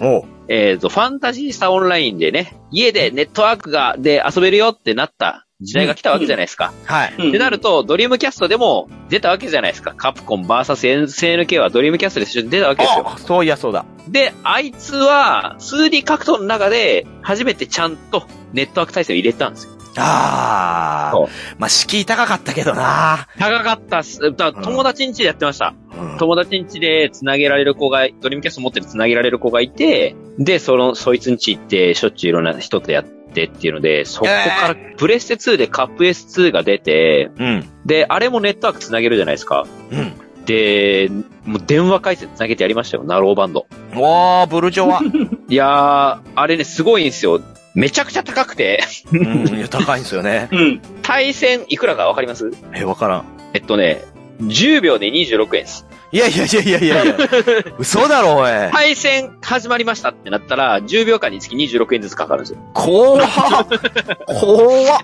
[0.48, 6.72] えっ、と、ファンタジースタオンラインでね、家でネットワークが、で遊べるよってなった時代が来たわけじゃないですか。
[6.84, 7.14] はい。
[7.18, 9.94] うんってなると、ドリームキャストでも出たわけじゃないですか。
[9.94, 13.08] カプコン VS SNK はドリームキャストで出たわけですよ。
[13.08, 13.86] あそういやそうだ。
[14.08, 19.72] で、あいつは 2D 格闘の中で初めてちゃんとネットワーク対戦を入れたんですよ。
[19.96, 21.30] あそうー。
[21.58, 24.20] まあ、敷居高かったけどな高かったっす。
[24.36, 25.74] だ友達ん家でやってました。
[25.96, 37.68] うん友達ん家で繋げられる子が、ドリームキャスト持ってる繋げられる子がいて、で、その、そいつん家行って、しょっちゅういろんな人とやっってっていうので、そこからプレステ2でカップ S2 が出て、うん。
[37.86, 39.66] で、あれもネットワーク繋げるじゃないですか。
[39.90, 40.12] うん。
[40.44, 41.10] で、
[41.44, 43.66] もう電話回線繋げてやりましたよ、ナローバンド。
[43.94, 45.00] わー、ブルジョワ。
[45.48, 47.40] いやー、あれね、すごいんですよ。
[47.74, 48.82] めちゃくちゃ高くて、
[49.12, 50.48] うん、いや高いんですよね。
[50.52, 50.80] うん。
[51.02, 52.50] 対戦いくらかわかります？
[52.74, 53.24] え、わからん。
[53.54, 54.02] えっとね、
[54.42, 55.86] 10秒で26円です。
[56.14, 57.16] いやいやいやいやいやいや。
[57.78, 58.50] 嘘だろ、おい。
[58.70, 62.58] 対戦始まりましたってなったら、10秒間につき26円ずつかかるんですよ。
[62.74, 63.26] 怖っ
[64.26, 65.00] 怖っ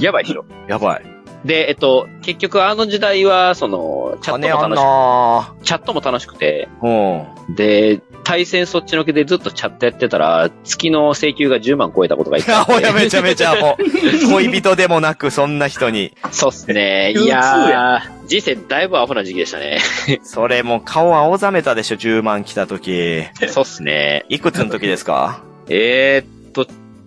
[0.00, 0.44] やばいでしょ。
[0.68, 1.02] やばい。
[1.46, 7.54] で、えっと、結局あの時代は、その、チャットも楽しなく、チャットも楽しくて、うん。
[7.54, 13.76] で、対戦そっちのけでずっとチャットやってたら、月の請求が10万超えたことがいっぱいあアって ホやめちゃめちゃアホ。
[14.34, 16.12] 恋人でもなく、そんな人に。
[16.30, 17.12] そうっすね。
[17.16, 19.78] いやー、人生だいぶアホな時期でしたね。
[20.22, 23.22] それもう顔青ざめたでしょ、10万来た時。
[23.48, 24.26] そうっすね。
[24.28, 25.40] いくつの時ですか？
[25.70, 26.37] えーっと、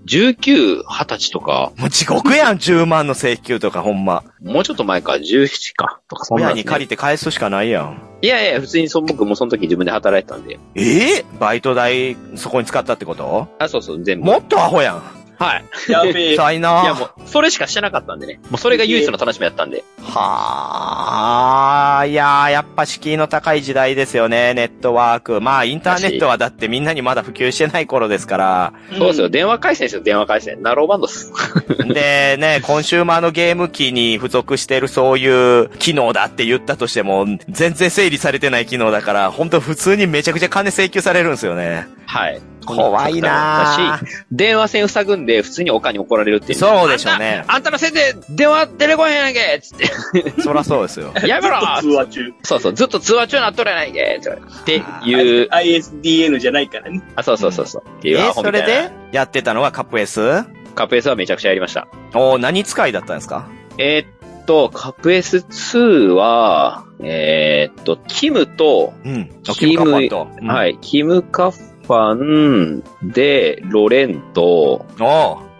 [0.05, 4.23] 19、20歳とか、もう地獄やん、10万の請求とか、ほんま。
[4.41, 8.01] もうちょっと前か、17か、とかそんなね親に借りて返すしかないやん。
[8.21, 10.59] いやいや、普通にそ僕もその時自分で働いてたんで。
[10.75, 13.47] ええバイト代、そこに使ったってこと？
[13.59, 14.25] あ、そうそう、全部。
[14.25, 15.20] もっとアホやん。
[15.41, 15.91] はい。
[15.91, 16.35] やべえ。
[16.35, 18.39] さいないやもう、それしかしてなかったんでね。
[18.51, 19.83] もうそれが唯一の楽しみだったんで。
[20.03, 25.41] はあ、いやー、やっぱ敷居の高い時代ですよね、ネットワーク。
[25.41, 28.73] まあ、インターネットはだってみんなにまだ普及してない頃ですから。
[28.95, 30.61] そうですよ、電話回線ですよ、電話回線。
[30.61, 31.31] ナローバンドっす。
[31.91, 41.87] で、ね、コンシューマーのゲーム機に付属してるそういう機能だって言ったとしても、全然整理されてない機能だから、本当普通にめちゃくちゃ金請求されるんですよね。
[42.05, 42.39] はい。
[42.65, 46.59] 怖いなだし、電話線塞ぐんで、普通におかんに怒られるっていう。
[46.59, 50.41] そうでしょうねあんたのせいで電話出てこへんやんけつって。
[50.41, 51.13] そらそうですよ。
[51.27, 52.33] やめろずっと通話中。
[52.43, 57.01] そうそう、ずっと通話中になっとるやないけっていう、ISDN じゃないからね。
[57.15, 57.83] あ、そうそうそうそう。
[57.99, 58.91] っていうえ、アホみたいなそれで？
[59.11, 60.43] やってたのはカップ S?
[60.75, 61.87] カップ S はめちゃくちゃやりました。
[62.13, 63.47] おー何使いだったんですか？
[63.77, 69.29] えーっと、カップ S2 は、えーっと、キムと、うん。
[69.43, 70.27] キムカッパと。
[70.41, 74.85] うんはい、キムカファンで、ロレンと、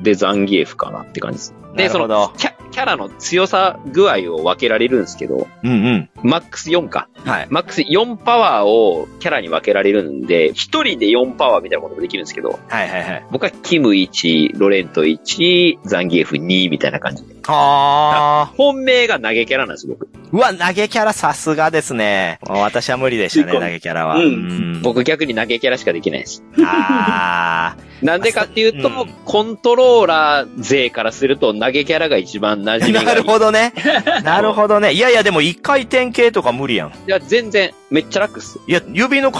[0.02, 1.56] で、ザンギエフかなって感じです。
[1.76, 6.10] で、そなるほどの、キャキャラの強さ具合を分けられるんですけど、うんうん。
[6.24, 7.10] マックス4か。
[7.26, 7.48] はい。
[7.50, 13.26] マックス4パワーをキャラに分けられるんで、一人で4パワーみたいなこともできるんですけど、はいはいはい。
[13.32, 17.36] 僕はキム1、ロレント1、ザンギエフ2みたいな感じで。
[17.44, 18.54] はあ。
[18.58, 20.08] 本命が投げキャラなんです、僕。
[20.32, 22.40] うわ、投げキャラさすがですね。
[22.48, 24.16] 私は無理でしたね、投げキャラは。
[24.16, 26.44] うんん僕逆に投げキャラしかできないです。
[26.66, 32.88] あなんでかっていうと、うんコントローラー勢からすると投げキャラが一番馴染ー。
[32.88, 33.06] みがいい。
[33.06, 33.74] なるほどね。
[34.24, 34.92] なるほどね。
[34.92, 36.90] いやいや、でも一回転系とか無理やん。
[36.90, 38.60] いや、全然、めっちゃ楽っす。
[38.68, 39.36] いや、指の皮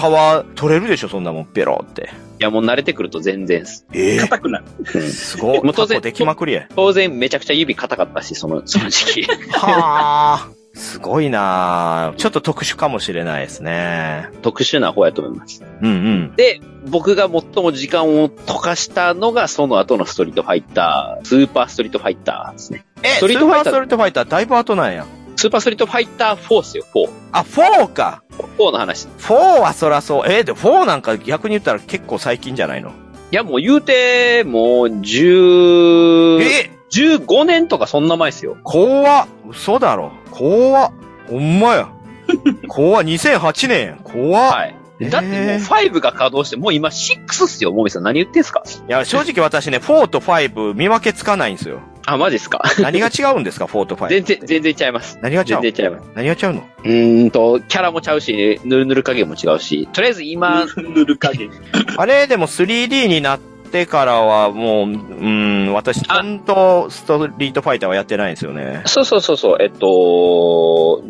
[0.54, 2.10] 取れるでしょ、そんなもん、ペロって。
[2.40, 3.84] いや、もう慣れてくると全然っす。
[3.92, 5.02] ええ硬くなる。
[5.02, 5.62] すごい。
[5.62, 6.66] もう当然できまくりや。
[6.74, 9.22] 当然めちゃくちゃ指硬かったし、その、その時期。
[9.52, 10.61] はあ。
[10.74, 14.28] すごいなあちょっと特殊かもしれないですね。
[14.42, 15.62] 特殊な方やと思います。
[15.82, 16.36] うんうん。
[16.36, 22.84] で、僕が最も時間を溶かしたのが、その後のストリートファイター、スーパーストリートファイターですね。
[23.02, 25.06] え、スストリートファイター、トリーーストリートファイター、だいぶ後なんや。
[25.36, 27.10] スーパーストリートファイター4っすよ、4。
[27.32, 28.22] あ、4か。
[28.58, 29.06] 4の話。
[29.18, 30.24] 4はそらそう。
[30.26, 32.92] えーで、4なんか逆に言ったら結構最近じゃないの？
[33.30, 38.56] いや、もう言うて、もう、10、え15年とかそんな前っすよ。
[38.62, 39.26] 怖っ。
[39.48, 40.12] 嘘だろ。
[40.30, 40.92] 怖っ。
[41.28, 41.88] ほんまや。
[42.68, 43.04] 怖っ。
[43.04, 43.98] 2008年やん。
[43.98, 44.52] 怖っ。
[44.52, 44.76] はい。
[45.00, 48.04] えーだってもう5が稼働して、もう今6っすよ、もみさん。
[48.04, 48.62] 何言ってんすか？
[48.66, 51.80] いや、正直私ね、4と5見分けつかないんですよ。
[52.06, 52.62] あ、マジっすか？
[52.80, 54.08] 何が違うんですか、4と5。
[54.10, 55.18] 全然、全然ちゃいます。
[55.22, 55.46] 何が違う？
[55.46, 56.04] 全然ちゃいます。
[56.14, 56.62] 何が違うの？
[56.84, 61.50] うーんと、キャラもちゃうし、ぬるぬる加減も違うし、とりあえず今、塗る加減。
[61.96, 63.51] あれ、でも 3D になって
[63.86, 68.82] からはもう、うん、私、あ本当ストリートファイターはやってないんですよね。
[68.86, 69.86] そうそうそうそう、えっと、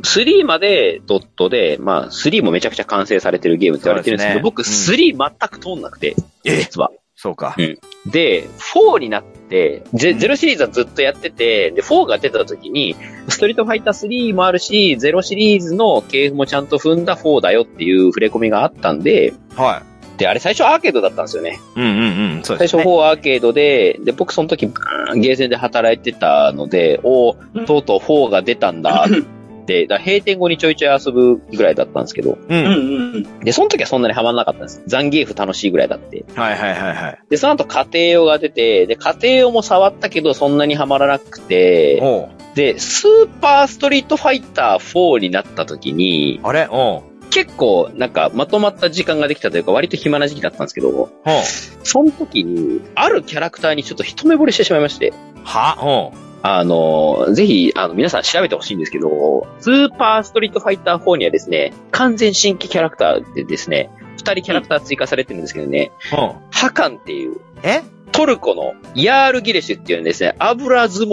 [0.03, 6.59] 3までドットで、まあ、3もめちゃくちゃ完成されてるゲームって言われてるんですけど、そう僕、です3全く通んなくて、え？
[6.59, 6.91] 実は。
[7.15, 7.55] そうか。
[8.07, 12.97] で、4になって、ゼ0シリーズはずっとやってて、で、4が出た時に、
[13.29, 19.83] ストリートファイター3もあるし、0シリーズの系譜もちゃんと踏んだ4だよっていう触れ込みがあったんで、は
[20.17, 21.59] で、あれ最初アーケードだったんですよね。
[21.77, 21.81] い。
[21.81, 21.99] うんうん
[22.37, 22.43] うん。
[22.43, 22.93] そう最初ですね。
[22.93, 32.39] 4アーケードで、で、僕その時、ゲーセンで働いてたので、おーとうとう4が出たんだって、だから閉店後にちょいちょい遊ぶぐらいだったんですけど、う。
[32.49, 33.41] うんんうん。
[33.41, 34.83] で、その時はそんなにハマんなかったんです。
[34.87, 36.25] ザンゲーフ楽しいぐらいだって。
[36.35, 37.19] はいはいはいはい。
[37.31, 42.03] で、その後家庭用が出て、で、家庭用も触ったけどそんなにハマらなくて、
[42.55, 46.69] で、スーパーストリートファイター4になった時に、あれ？
[46.71, 51.11] おう結構、なんか、まとまった時間ができたというか、割と暇な時期だったんですけど、ほう。
[51.83, 56.19] その時に、あるキャラクターにちょっと一目惚れしてしまいまして、はほう。
[56.43, 66.37] あの、ぜひ、あの、皆さん調べてほしいんですけど、スーパーストリートファイター4にはですね、完全新規キャラクターでですね、二人キャラクター追加されてるんですけどね、ほう。
[66.51, 67.81] ハカンっていう、え？
[68.13, 71.13] トルコのヤールギレシュっていうですね、油相撲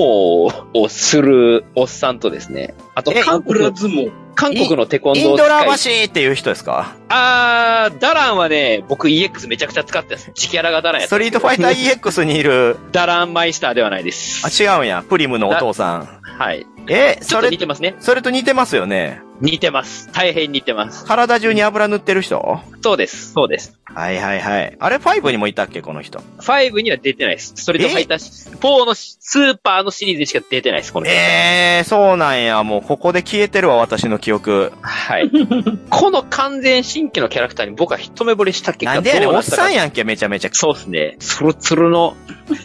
[0.73, 4.11] をするおっさんとですね、あとえ韓国油、相撲。
[4.35, 6.05] 韓国のテコンインドラドー使い。
[6.05, 6.95] 橋っていう人ですか？
[7.09, 10.31] あー、ダランはね、僕 EX めちゃくちゃ使ってます。
[10.33, 14.45] チキャラがダランやったストリートファイター EX にいる、ダランマイスターではないです。
[14.45, 15.03] あ、違うんや。
[15.07, 16.05] プリムのお父さん。
[16.21, 16.65] はい。
[16.89, 17.95] え、それ似てますね。
[17.99, 19.21] それと似てますよね。
[19.41, 20.09] 似てます。
[20.11, 21.05] 大変似てます。
[21.05, 22.59] 体中に油塗ってる人？
[22.81, 23.31] そうです。
[23.31, 23.79] そうです。
[23.85, 24.77] はいはいはい。
[24.79, 27.53] あれ5にもいたっけこの人？5には出てないです。
[27.55, 31.15] ストリートファイター4のスーパーのシリーズにしか出てないです、この人。
[31.15, 32.63] えー、そうなんや。
[32.63, 34.73] もうここで消えてるわ、私の記憶。
[34.81, 35.31] はい。
[35.89, 40.49] この完全新規のキャラクターに僕は一目惚れした結果なんでやねん、おっさんやんけ、めちゃめちゃ。
[40.51, 41.15] そうですね。
[41.19, 42.15] ツルツルの。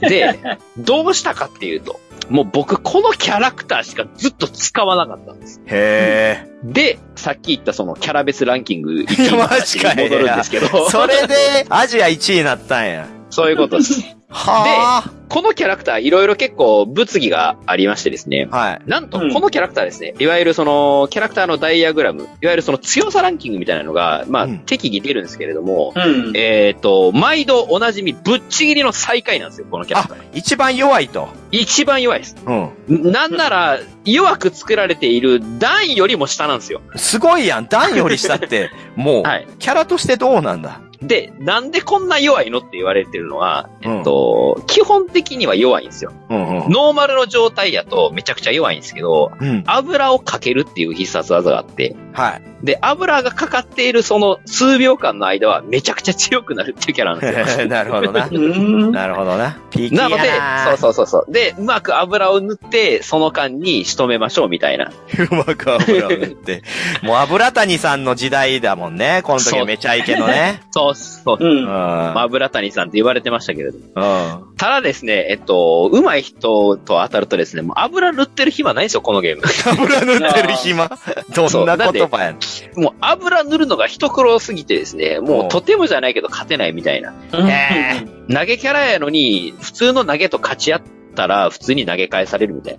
[0.01, 0.39] で、
[0.79, 2.01] どうしたかっていうと、
[2.31, 5.61] もう僕このキャラクターしかずっと使わなかったんです。
[5.67, 10.91] へで、さっき言ったそのキャラ別ランキング1位に 戻るんですけど、ー。
[10.91, 11.35] それで、
[11.69, 13.07] アジア1位になったんや。
[13.31, 14.17] そういうことです。
[14.35, 18.49] はこのキャラクターいろいろ結構物議がありましてですね。
[18.51, 18.57] あ。
[18.57, 18.83] はい。
[18.87, 26.33] なんと、うんこのキャラクターですね、いわゆるその、キャラクターのダイアグラム、いわゆるその強さランキングみたいなのが、まあ、うん適宜出るんですけれども、うん。
[26.37, 30.19] えっ、と、毎度おなじみ、ぶっちぎりの最下位なんですよ、このキャラクター。
[30.35, 31.29] 一番弱いと。
[31.51, 32.37] 一番弱いです。
[32.45, 33.13] うん。
[33.13, 36.81] なんなら、弱く作られているダンよりも下なんですよ。
[36.97, 37.67] すごいやん。
[37.67, 39.47] ダンより下って、 もう、はい。
[39.59, 40.81] キャラとしてどうなんだ？
[41.07, 46.13] で、なんでこんな弱いのって言われてるのは、うんえっと、基本的には弱いんですよ。
[46.31, 46.73] うんうん。
[46.73, 49.65] ノーマルの状態やとめちゃくちゃ弱いんですけど、うん。
[49.67, 52.43] 油をかけるっていう必殺技があって、はい。
[52.65, 57.67] で、油がかかっているその数秒間の間はめちゃくちゃ強くなるっていうキャラなんですよ。
[57.69, 58.29] なるほどな。
[58.31, 58.93] うん。
[58.93, 59.59] なるほどな。
[59.71, 61.33] ピーキーなので、やそうそうそうそう。
[61.33, 64.87] で、うまく油を塗って、その間に仕留めましょうみたいな。
[64.87, 66.63] うまく油を塗って。
[67.03, 69.21] もう油谷さんの時代だもんね。
[69.25, 70.63] この時めちゃイケのね。
[70.71, 71.37] そうそう。
[71.41, 71.47] う。
[71.47, 73.79] うん谷さんって言われてましたけれど。
[73.79, 74.57] うん。
[74.57, 79.43] ただですね、えっと、上手い人と当たるとですね、もう油塗ってる暇ないんですよ、このゲーム。
[79.83, 80.91] 油塗ってる暇？
[81.35, 82.39] どんな言葉やね
[82.77, 82.81] ん。
[82.81, 87.13] もう油塗るのが一苦労すぎてですね、もおううとてもじゃないけど勝てないみたいな。
[87.33, 90.83] え投げキャラやのに、普通の投げと勝ち合っ
[91.15, 92.75] たら普通に投げ返されるみたい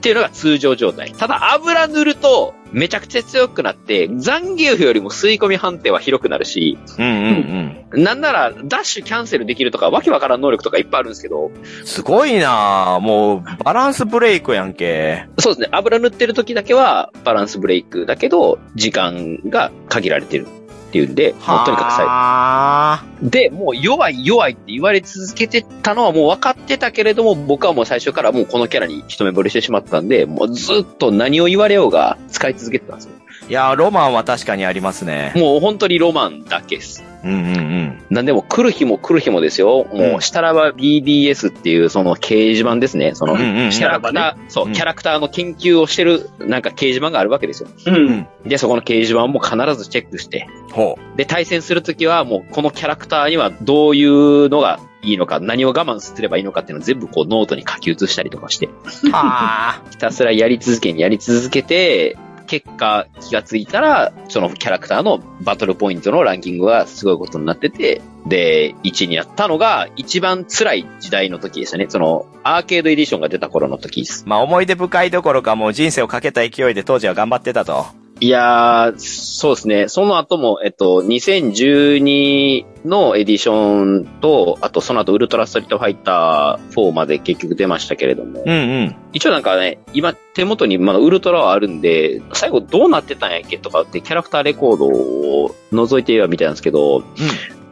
[0.00, 1.12] ていうのが通常状態。
[1.12, 8.04] ただ油塗ると、めちゃくちゃ強くなって、残業よりも吸い込み判定は広くなるし、うんうんうん。
[8.04, 11.50] なんなら、ダッシュキャンセルできるとか、わけわからん能力とかいっぱいあるんですけど、
[11.84, 13.00] すごいなぁ。
[13.00, 15.26] もう、バランスブレイクやんけ。
[15.38, 20.46] そうですね、油塗ってる時だけはバランスブレイクだけど、時間が限られてる
[20.90, 33.12] っていうんで、もうとにかく最はで、もう弱い弱いって言われ続けてたのはもう分かってたけれども、僕はもう最初からもうこのキャラに一目惚れしてしまったんで、もうずっと何を言われようが使い続けてたんですよ。
[33.50, 35.32] いや、ロマンは確かにありますね。
[35.34, 37.02] もう本当にロマンだけです。
[37.24, 38.04] うんうんうん。
[38.08, 39.88] なんでも来る日も来る日もですよ。
[39.92, 43.16] もう、したらば BBS っていうその掲示板ですね。
[43.16, 47.68] その、うんうんキャラクター、そう、うんキャラクターの研究をしてる、なんか掲示板があるわけですよ。
[47.86, 48.28] うん。
[48.44, 59.10] で、そこの掲示板も必ずチェックして、ほで、対戦するときはもうこのキャラクターにはどういうのがいいのか、何を我慢すればいいのかっていうのを全部こうノートに書き写したりとかして、う。
[59.10, 62.16] は ひたすらやり続けにやり続けて、
[62.46, 71.86] 結果気がついたら、そのキャラクターのバトルポイントのランキングがすごいことになってて、で、1位になったのが一番辛い時代の時でしたね。
[71.88, 74.24] その、アーケードエディションが出た頃の時です。
[74.26, 77.99] まあ思い出深いどころかもう人生をかけた勢いで当時は頑張ってたと。
[78.22, 79.88] いやー、そうですね。
[79.88, 88.54] その後も、えっと、2012のエディションと、あとその後ウルトラストリートファイター4まで結局出ましたけれども、うんう
[88.84, 88.96] ん。
[89.14, 97.02] 一応なんかね、今手元にまだウルトラはあるんで、最後どうなってたんやっけとかってキャラクターレコードを覗いてはみたいなんですけど、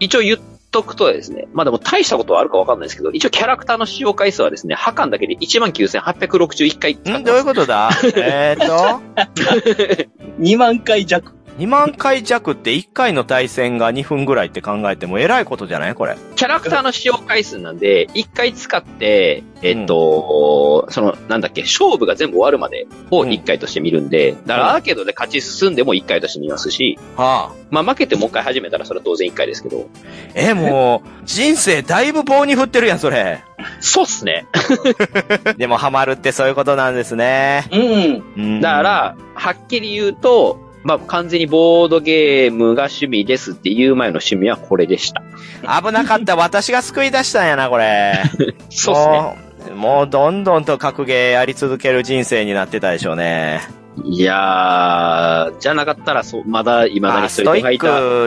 [0.00, 0.38] 一応言っ
[0.70, 7.32] とくとですね、まあでも大したことはあるかわかんないですけど、一応キャラクターの使用回数はですね、ハカンだけで19,861回使うん、ってます。
[7.32, 7.90] どういうことだ？
[8.16, 9.00] えーと、
[10.40, 11.37] 2万回弱。
[11.58, 15.94] 2万回弱って1回の対戦が2分ぐらいって考えても偉いことじゃない？
[15.94, 16.16] これ。
[16.36, 27.54] キャラクターの使用回数なんで、一回使って、えっと、その、なんだっけ、勝負が全部終わるまでを一回として見るんで、だからアーケードで勝ち進んでも一回として見ますし、はあ。
[27.70, 29.88] まあ負けてもう一回始めたらそれは当然一回ですけど、
[30.34, 33.42] え、もう、人生だいぶ棒に振ってるやん、それ。
[33.80, 34.46] そうっすね。
[35.58, 37.64] でもハマるってそういうことなんですね。
[37.72, 38.24] うん。
[38.36, 45.22] うんだから、はっきり言うと、まあ、完全にボードゲームが趣味ですっていう前の趣味はこれでした。
[45.82, 46.36] 危なかった。
[46.36, 48.22] 私が救い出したんやな、これ。
[48.70, 49.20] そうっすね。
[49.20, 49.48] もう。
[49.74, 53.60] もうどんどんと格ゲーやり続ける人生になってたでしょうね。
[54.04, 57.60] いやー、じゃなかったら、そう、まだ未だにストイ。
[57.60, 57.78] ッ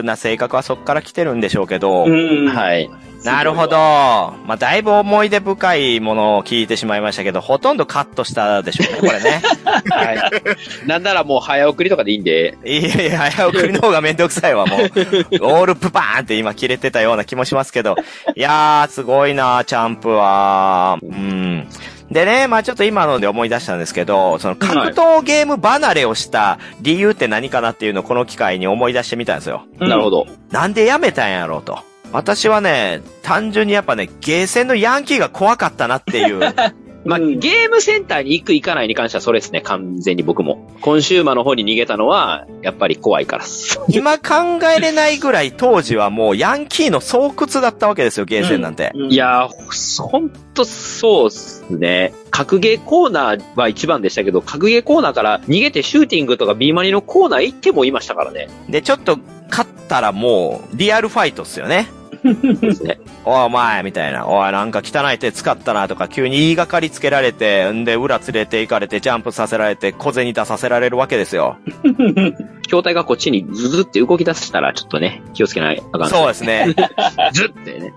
[0.01, 2.05] クな性格はそっから来てるんでしょうけど。
[2.05, 2.47] うん。
[2.47, 2.89] はい。
[3.23, 3.75] なるほど。
[3.77, 9.41] まあ、だいぶ思い出深いものを聞いてしまいましたけど、ほとんどカットしたでしょうね、 これね。
[9.89, 10.87] はい。
[10.87, 14.79] なんならもう早送りとかでいいんで、いやいや、早送りの方がめんどくさいわ、もう。
[15.41, 17.95] オールプパーンって今切れてたような気もしますけど。
[18.35, 20.97] いやー、すごいなチャンプは。
[21.03, 21.67] うん。
[22.09, 29.63] でね、まあちょっと今ので思い出したんですけど、その格闘ゲーム離れをした理由って何かなっていうのをこの機会に思い出してみたんですよ。
[29.79, 30.27] うんなるほど。
[30.51, 31.90] なんでやめたんやろうと。
[32.13, 36.39] 私はね、単純にやっぱね、ゲーセンのヤンキーが怖かったなっていう。
[37.03, 40.69] まあ、うんゲームセンターに行く行かないに関してはそれですね、完全に僕も。
[40.81, 43.79] コンシューマーの方に逃げたのは、やっぱり怖いからっす。
[43.89, 48.91] 今考えれないぐらい当時はもうヤンキーの巣窟だったわけですよ、ゲーセンなんて。
[48.93, 52.13] うんいやー、ほんとそうっすね。
[52.29, 58.47] 格ゲーコーナーは一番でしたけど、格ゲーコーナーから逃げてシューティングとかビーマニのコーナー行ってもいましたからね。
[58.69, 59.17] で、ちょっと
[59.49, 61.87] 勝ったらもう、リアルファイトっすよね。
[62.23, 62.99] ね。
[63.25, 64.27] おいお前みたいな。
[64.27, 71.57] おいなんか汚い手使ったなとか、急に言いがかりつけられて、んで裏連れて行かれて、ジャンプさせられて、小銭出させられるわけですよ。
[72.63, 76.09] 筐体がこっちにズズって動き出したら、ちょっとね、気をつけないあかん。
[76.09, 76.75] そうですね。
[77.33, 77.93] ズってね。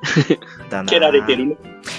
[0.70, 1.56] だな蹴られてるね。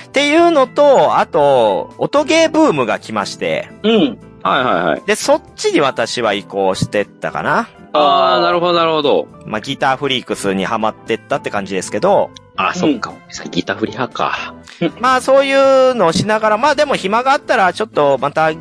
[0.07, 4.17] っていうのと、あと、音ゲーブームが来まして、うん。
[4.45, 5.01] はいはいはい。
[5.07, 7.67] で、そっちに私は移行してったかな。
[7.93, 9.27] あー、なるほどなるほど。
[9.47, 13.11] まあ、ギターフリークスにハマってったって感じですけど、あー、そっか。
[13.49, 14.53] ギターフリ派か。
[15.01, 15.53] まあそうい
[15.91, 18.51] うのをしながら、まあでも暇があったらちょっとまた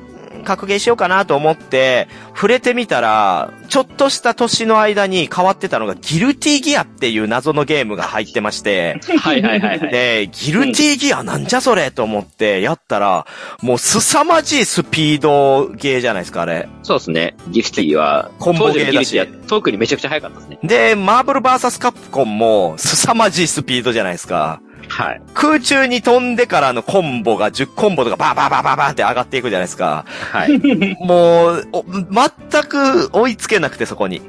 [0.45, 9.91] 格ゲーしようかなと思って、触れてみたら、ちょっとした年の間に変わってたのがギルティギアっていう謎のゲームが入ってまして、 はいはいはいはい。
[9.91, 13.27] で、ギルティギアなんじゃそれと思ってやったら、
[13.63, 16.69] もう凄まじいスピードゲーじゃないですか、あれ。
[16.83, 17.35] そうですね。
[17.49, 20.59] ギフティは、コンボゲーだし特にめちゃくちゃ速かったですね。
[20.63, 24.61] で、マーブルバーサスカプコンも凄まじいスピードじゃないですか。
[24.89, 25.23] はい。
[25.35, 30.05] 空中に飛んでからのコンボが10コンボとかバーバーバーバーバーって上がっていくじゃないですか。
[30.33, 30.59] はい。
[31.01, 34.23] もう、お全く追いつけなくてそこに。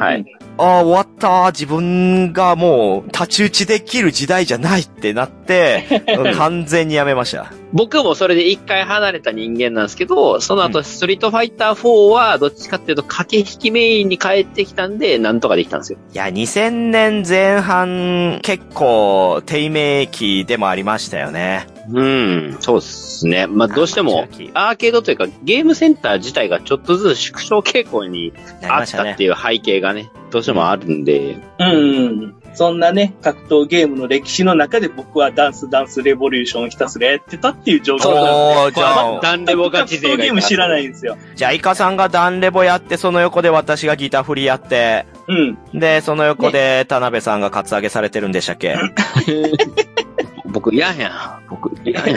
[0.00, 0.24] はい。
[0.58, 1.50] ああ、終わった。
[1.52, 5.86] 自分がもう、太刀打ちできる時代じゃないってなって、
[6.18, 7.52] うん完全にやめました。
[7.72, 15.98] 僕もそれで一回離れた人間なんですけど、その後ストリートファイター4はどっちかっていうと駆け引きメインに帰ってきたんで、なんとかできたんですよ。
[16.12, 21.66] いや、2000年前半、結構、低迷期でもありましたよね。
[21.88, 23.46] うん、そうですね。
[23.46, 28.32] まあどうしてもアーケードというかゲームセンター自体がちょっとずつ縮小傾向に
[28.68, 28.86] あっ。
[28.96, 32.35] たっていう背景がね、どうしてもあるんで、うん。
[32.56, 41.18] そんなね、格闘ゲームの歴史の中で僕はダンスダンスレボリューションをひたすらやってたっていう状況なんおー、じゃあ、ダンレボガチ勢格闘がいたゲーム知らないんですよ。
[41.34, 45.58] じゃあ、イカさんがダンレボやって、その横で私がギター振りやって、うん。
[45.78, 48.74] で、その横で田辺さんがカツアゲされてるんでしたっけ？
[50.46, 51.42] 僕嫌やん。
[51.50, 52.16] 僕嫌やん。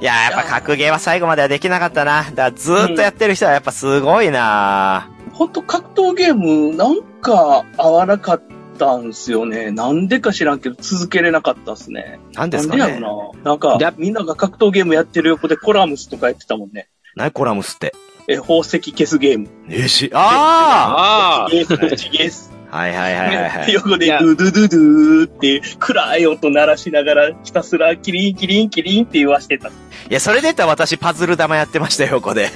[0.00, 2.22] いや、やっぱ格ゲーは最後まではできなかったな。
[2.22, 8.42] だからずーっとやってる人はやっぱすごいな、ほんと格闘ゲームなんか合わなかっ
[8.78, 9.72] たんすよね。
[9.72, 12.20] なんでか知らんけど続けれなかったっすね。
[12.34, 13.50] なんですかねなんでやろな。
[13.50, 16.88] なんかや、みんなが格闘ゲームやってる横でコラムスとかやってたもんね。
[17.16, 17.92] 何コラムスって？
[18.28, 19.48] え、宝石消すゲーム。
[19.68, 22.55] えし、ああゲース、チゲース。
[22.70, 23.72] あはいはいはいはいはい。
[23.74, 29.68] 横でドゥドゥドゥドゥって暗い音鳴らしながらひたすらキリンキリンキリンって言わしてた。
[29.68, 29.72] い
[30.10, 32.50] や、それで言ったら私パズル玉やってましたよ、横で。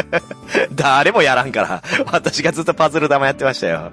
[0.74, 1.82] 誰もやらんから。
[2.10, 3.92] 私がずっとパズル玉やってましたよ。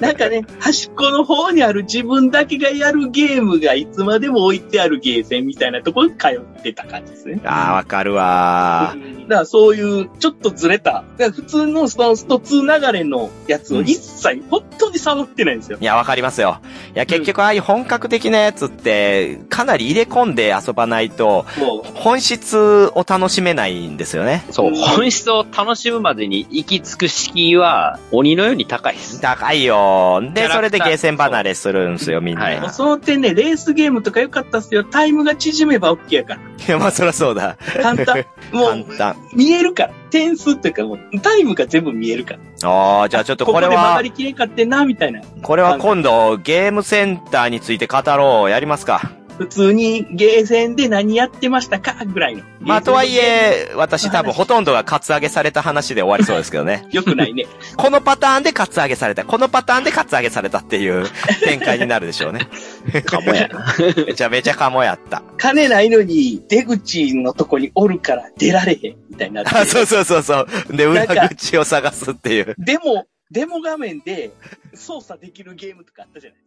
[0.00, 7.40] なんかね、端っこの方にある自分だけがやるゲームがいつまでも置いてあるゲーセンみたいなところに通ってた感じですね。
[7.44, 8.94] ああ、わかるわ
[9.28, 15.84] だからそういうちょっとずれた、普通のストスト2流れのやつを一切本当に触ってないんですよい。
[15.84, 16.60] や、わかりますよ。
[16.94, 24.44] いや、結局ああいう本格的なやつって、かなり入れ込んで遊ばないと、も本質を楽しめないんですよね。
[24.50, 29.20] そう、本質を楽しむまでに行き着く敷居は鬼のように高いです。
[29.20, 30.22] 高いよ。
[30.32, 32.44] で、それでゲーセン離れするんですよ、みんな。
[32.44, 34.84] はいう、もうその点ね、レースゲームとか良かったっすよ。
[34.84, 36.40] タイムが縮めば OK やから。
[36.66, 37.56] いや、まあ、そりゃそうだ。
[37.82, 38.24] 簡単。
[38.52, 39.16] も簡う、単。
[39.34, 39.90] 見えるから。
[40.10, 42.68] 点数っていうかもう、タイムが全部見えるから。
[42.68, 43.72] ああ、じゃあちょっとこれは。
[43.72, 45.20] ここれはが、りきれんかってな、みたいな。
[45.42, 48.50] これは今度ゲームセンターについて語ろう。
[48.50, 49.12] やりますか。
[49.38, 52.04] 普通にゲーセンで何やってましたか？
[52.04, 52.42] ぐらいの。
[52.60, 56.86] まあ、とはいえ、私多分ほとんどがカツアゲされた話で終わりそうですけどね。
[56.92, 57.46] よくないね。
[57.76, 59.24] このパターンでカツアゲされた。
[59.24, 61.06] このパターンでカツアゲされたっていう
[61.44, 62.48] 展開になるでしょうね。
[63.06, 63.74] かもやな。
[64.06, 65.22] めちゃめちゃカモやった。
[65.36, 69.50] 金ないのに出口のとこにおるから出られへんみたいになって。
[69.56, 70.76] あ、そうそうそうそう。
[70.76, 72.54] で、裏口を探すっていう。
[72.58, 74.32] でも、デモ画面で
[74.74, 76.38] 操作できるゲームとかあったじゃない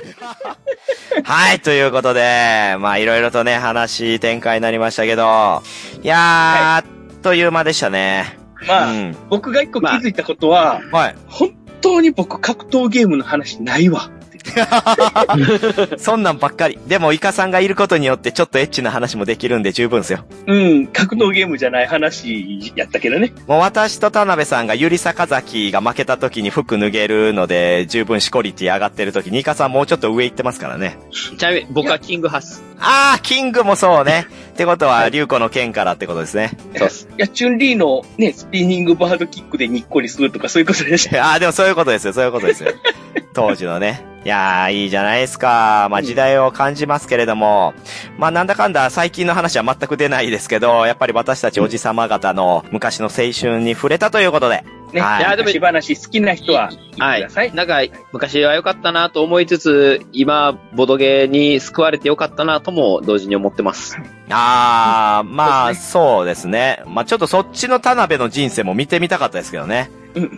[1.24, 5.62] はい、ということで、まあいろいろとね、話展開になりましたけど、
[6.02, 8.38] いやー、あっという間でしたね。
[8.66, 9.16] まあ、うん。
[9.28, 11.16] 僕が一個気づいたことは、はい。
[11.26, 14.10] 本当に僕格闘ゲームの話ないわ。
[15.98, 16.78] そんなんばっかり。
[16.86, 20.24] でも、イカさんがいることによってちょっとエッチな話もできるんで十分ですよ。
[20.46, 23.32] うん、格闘ゲームじゃない話やったけどね。
[23.46, 30.98] もう私と田辺さんがゆり坂崎が負けた時に服脱げるので十分シコリティ上がってる時にイカさんもうちょっと上行ってますからね。
[31.10, 32.62] ちなみに僕はキングハス。
[32.78, 34.26] あー、キングもそうね。
[34.60, 36.50] ってことは、リュウコの剣からってことですね。
[36.76, 37.08] そうっす。
[37.08, 42.72] いや、チュンリーのね、スピニングバードキックでにっこりするとかそういうことでし あー、でもそういうことですよ、そういうことですよ。
[43.32, 44.04] 当時のね。
[44.22, 45.88] いやー、いいじゃないですか。
[45.90, 47.72] まあ時代を感じますけれども、
[48.18, 54.62] まあなんだかんだ最近の話は全く出ないですけど、やっぱり私たちおじさま方の昔の青春に触れたということで。
[54.92, 55.00] ね。
[55.00, 57.54] はいいや、でも昔話好きな人は聞いてください。
[57.54, 57.80] なんか、
[58.12, 63.96] 昔は良かったなと思いつつ、今、ボドゲに救われて良かったなとも同時に思ってます。
[64.30, 66.82] あー、まあそうですね。
[66.86, 69.90] まあちょっとそっちの田辺の人生も見てみたかったですけどね。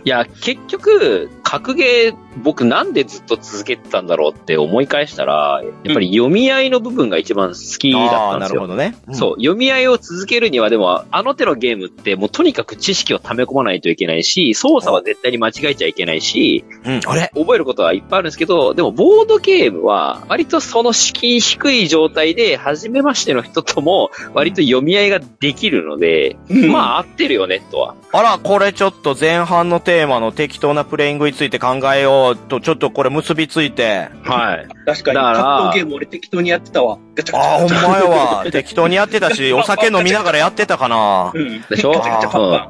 [0.03, 8.55] いや、結局、格ゲー、僕なんでずっと続けてたんだろうって思い返したら、やっぱり読み合いの部分が一番好きだったんですよ。
[8.55, 8.95] なるほどね。
[9.11, 16.93] そう、読み合いを続けるには、でも、あの手のゲームって、もうとにかく知識を溜め込まないといけないし、操作は絶対に間違えちゃいけないし、うん。
[16.93, 17.31] うん、あれ？
[17.35, 27.95] 覚えることはいっぱいあるんですけど、でも、ボードゲームは、割とその敷居低い状態で、初めましての人とも、割と読み合いができるので、うんまあ、合ってるよね、とは。
[28.11, 34.09] あら、これちょっと前半のテーマの適当なプレイングについて考えようと、ちょっとこれ結びついて。
[34.23, 34.67] はい。
[34.85, 36.97] 確かに、だから格闘ゲーム俺適当にやってたわ。
[37.15, 38.45] ガチャガチャああ、ほんまやわ。
[38.51, 41.31] 適当にやってたし、 お酒飲みながらやってたかな。
[41.33, 41.61] うん。
[41.69, 41.93] でしょ？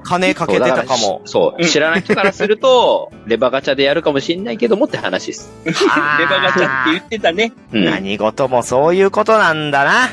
[0.04, 1.22] 金かけてたかも。
[1.26, 1.62] そう。
[1.62, 5.52] うん知らない人からすると、レバガチャでやるかもしんないけどもって話です。
[5.66, 7.52] レバガチャって言ってたね。
[7.72, 7.86] うん。
[7.86, 10.10] 何事もそういうことなんだな。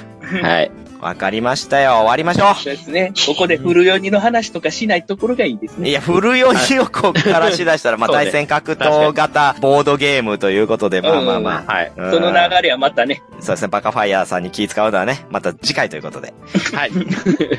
[0.48, 0.70] はい。
[1.00, 1.92] わかりましたよ。
[1.92, 3.12] 終わりましょそうですね。
[3.26, 5.80] ここで古読みの話とかしないところがいいですう。
[5.80, 5.90] ね。
[5.90, 11.72] いや、古読みをこっからしだしたら、まあ、対戦格闘型ボードゲームということで、まあまあまあ。
[11.72, 11.92] はい。
[11.96, 13.22] うんその流れはまたね。
[13.40, 16.34] そうですね、バカファイヤーさんに気使うのはね、また次回ということで。
[16.74, 16.90] はい。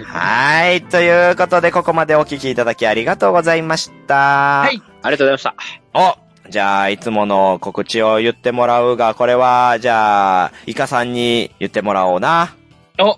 [0.03, 0.81] はい。
[0.83, 4.15] ということで、ここまでお聞きいただきありがとうございました。
[4.15, 4.81] はい。
[5.01, 5.55] ありがとうございました。
[5.93, 12.53] おじゃあ、いつもの告知を言ってもらうが、これは、じゃあ、イカさんに言ってもらおうな。
[12.99, 13.17] お、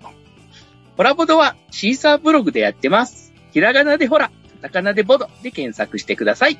[0.96, 3.34] ホラボドはシーサーブログでやってます。
[3.52, 4.30] ひらがなでホラ、
[4.62, 6.60] カタカナでボドで検索してください。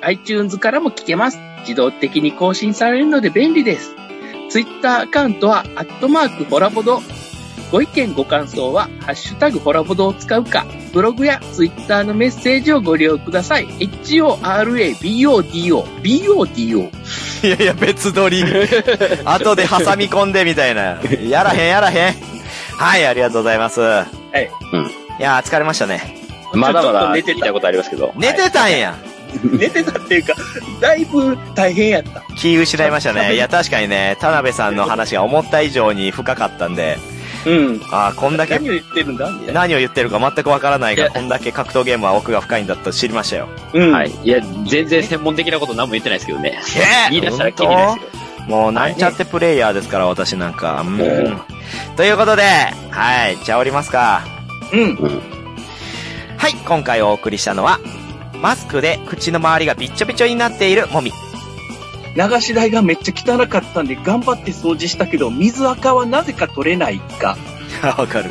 [0.00, 1.38] iTunes からも聞けます。
[1.60, 3.94] 自動的に更新されるので便利です。
[4.50, 7.02] Twitter アカウントは、アットマークホラボド。
[7.70, 13.66] ご意見ご感想は、ハッシュタグホラボドを使うか、ブログや Twitter のメッセージをご利用ください。
[13.66, 16.90] HORABODO、BODO。
[17.46, 18.44] いやいや、別撮り。
[19.24, 21.00] 後で挟み込んでみたいな。
[21.28, 22.33] やらへん、やらへん。
[22.78, 23.80] はい、ありがとうございます。
[23.80, 24.04] は
[24.34, 26.16] いうんいやー、疲れましたね。
[26.52, 28.12] まだまだ寝てたことありますけど。
[28.16, 28.96] 寝てたんや。
[29.42, 30.34] 寝てたっていうか、
[30.80, 32.22] だいぶ大変やった。
[32.36, 33.34] 気失いましたね。
[33.34, 36.98] いや、確かにね、田辺さんの話が思った以上に深かったんで、
[37.46, 37.80] うん。
[37.90, 39.30] あーこんだけ何を言ってるんだ？
[39.52, 43.48] 何を言ってるか全くわからないが、こんだけ格闘ゲームは奥が深いんだと知りましたよ。
[43.72, 43.92] うん。
[43.92, 44.10] はい。
[44.24, 46.60] いや、全然専門的なこと何も言ってないですけどね。
[47.08, 48.48] え言い出したら気にないですよ。
[48.48, 50.84] もうなんちゃってプレイヤーですから、私なんか。
[50.86, 51.42] うんうん
[51.96, 52.42] ということで、
[52.90, 54.24] はい、じゃあ降りますか。
[54.72, 54.96] うん。
[56.36, 57.80] はい、今回お送りしたのは、
[58.40, 61.12] マスクで口の周りがびっちょびちょになっているもみ。
[62.16, 67.36] 流し台がめっちゃ汚かったんで頑張って掃除したけど、水垢はなぜか取れないか。
[67.98, 68.30] わかる。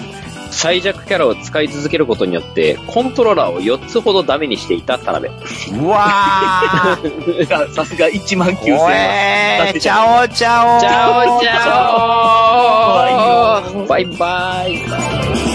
[0.54, 5.30] 最弱キャラを使い続けることによって、コントローラーを4つほどダメにしていた田辺。
[5.80, 7.46] うわー。
[7.48, 8.92] ささすが1万9000おは。
[8.94, 10.80] えー、チャオチャオ。
[10.80, 12.14] チャオチャオ。
[13.64, 13.86] ャオ。
[13.88, 15.53] バイバイ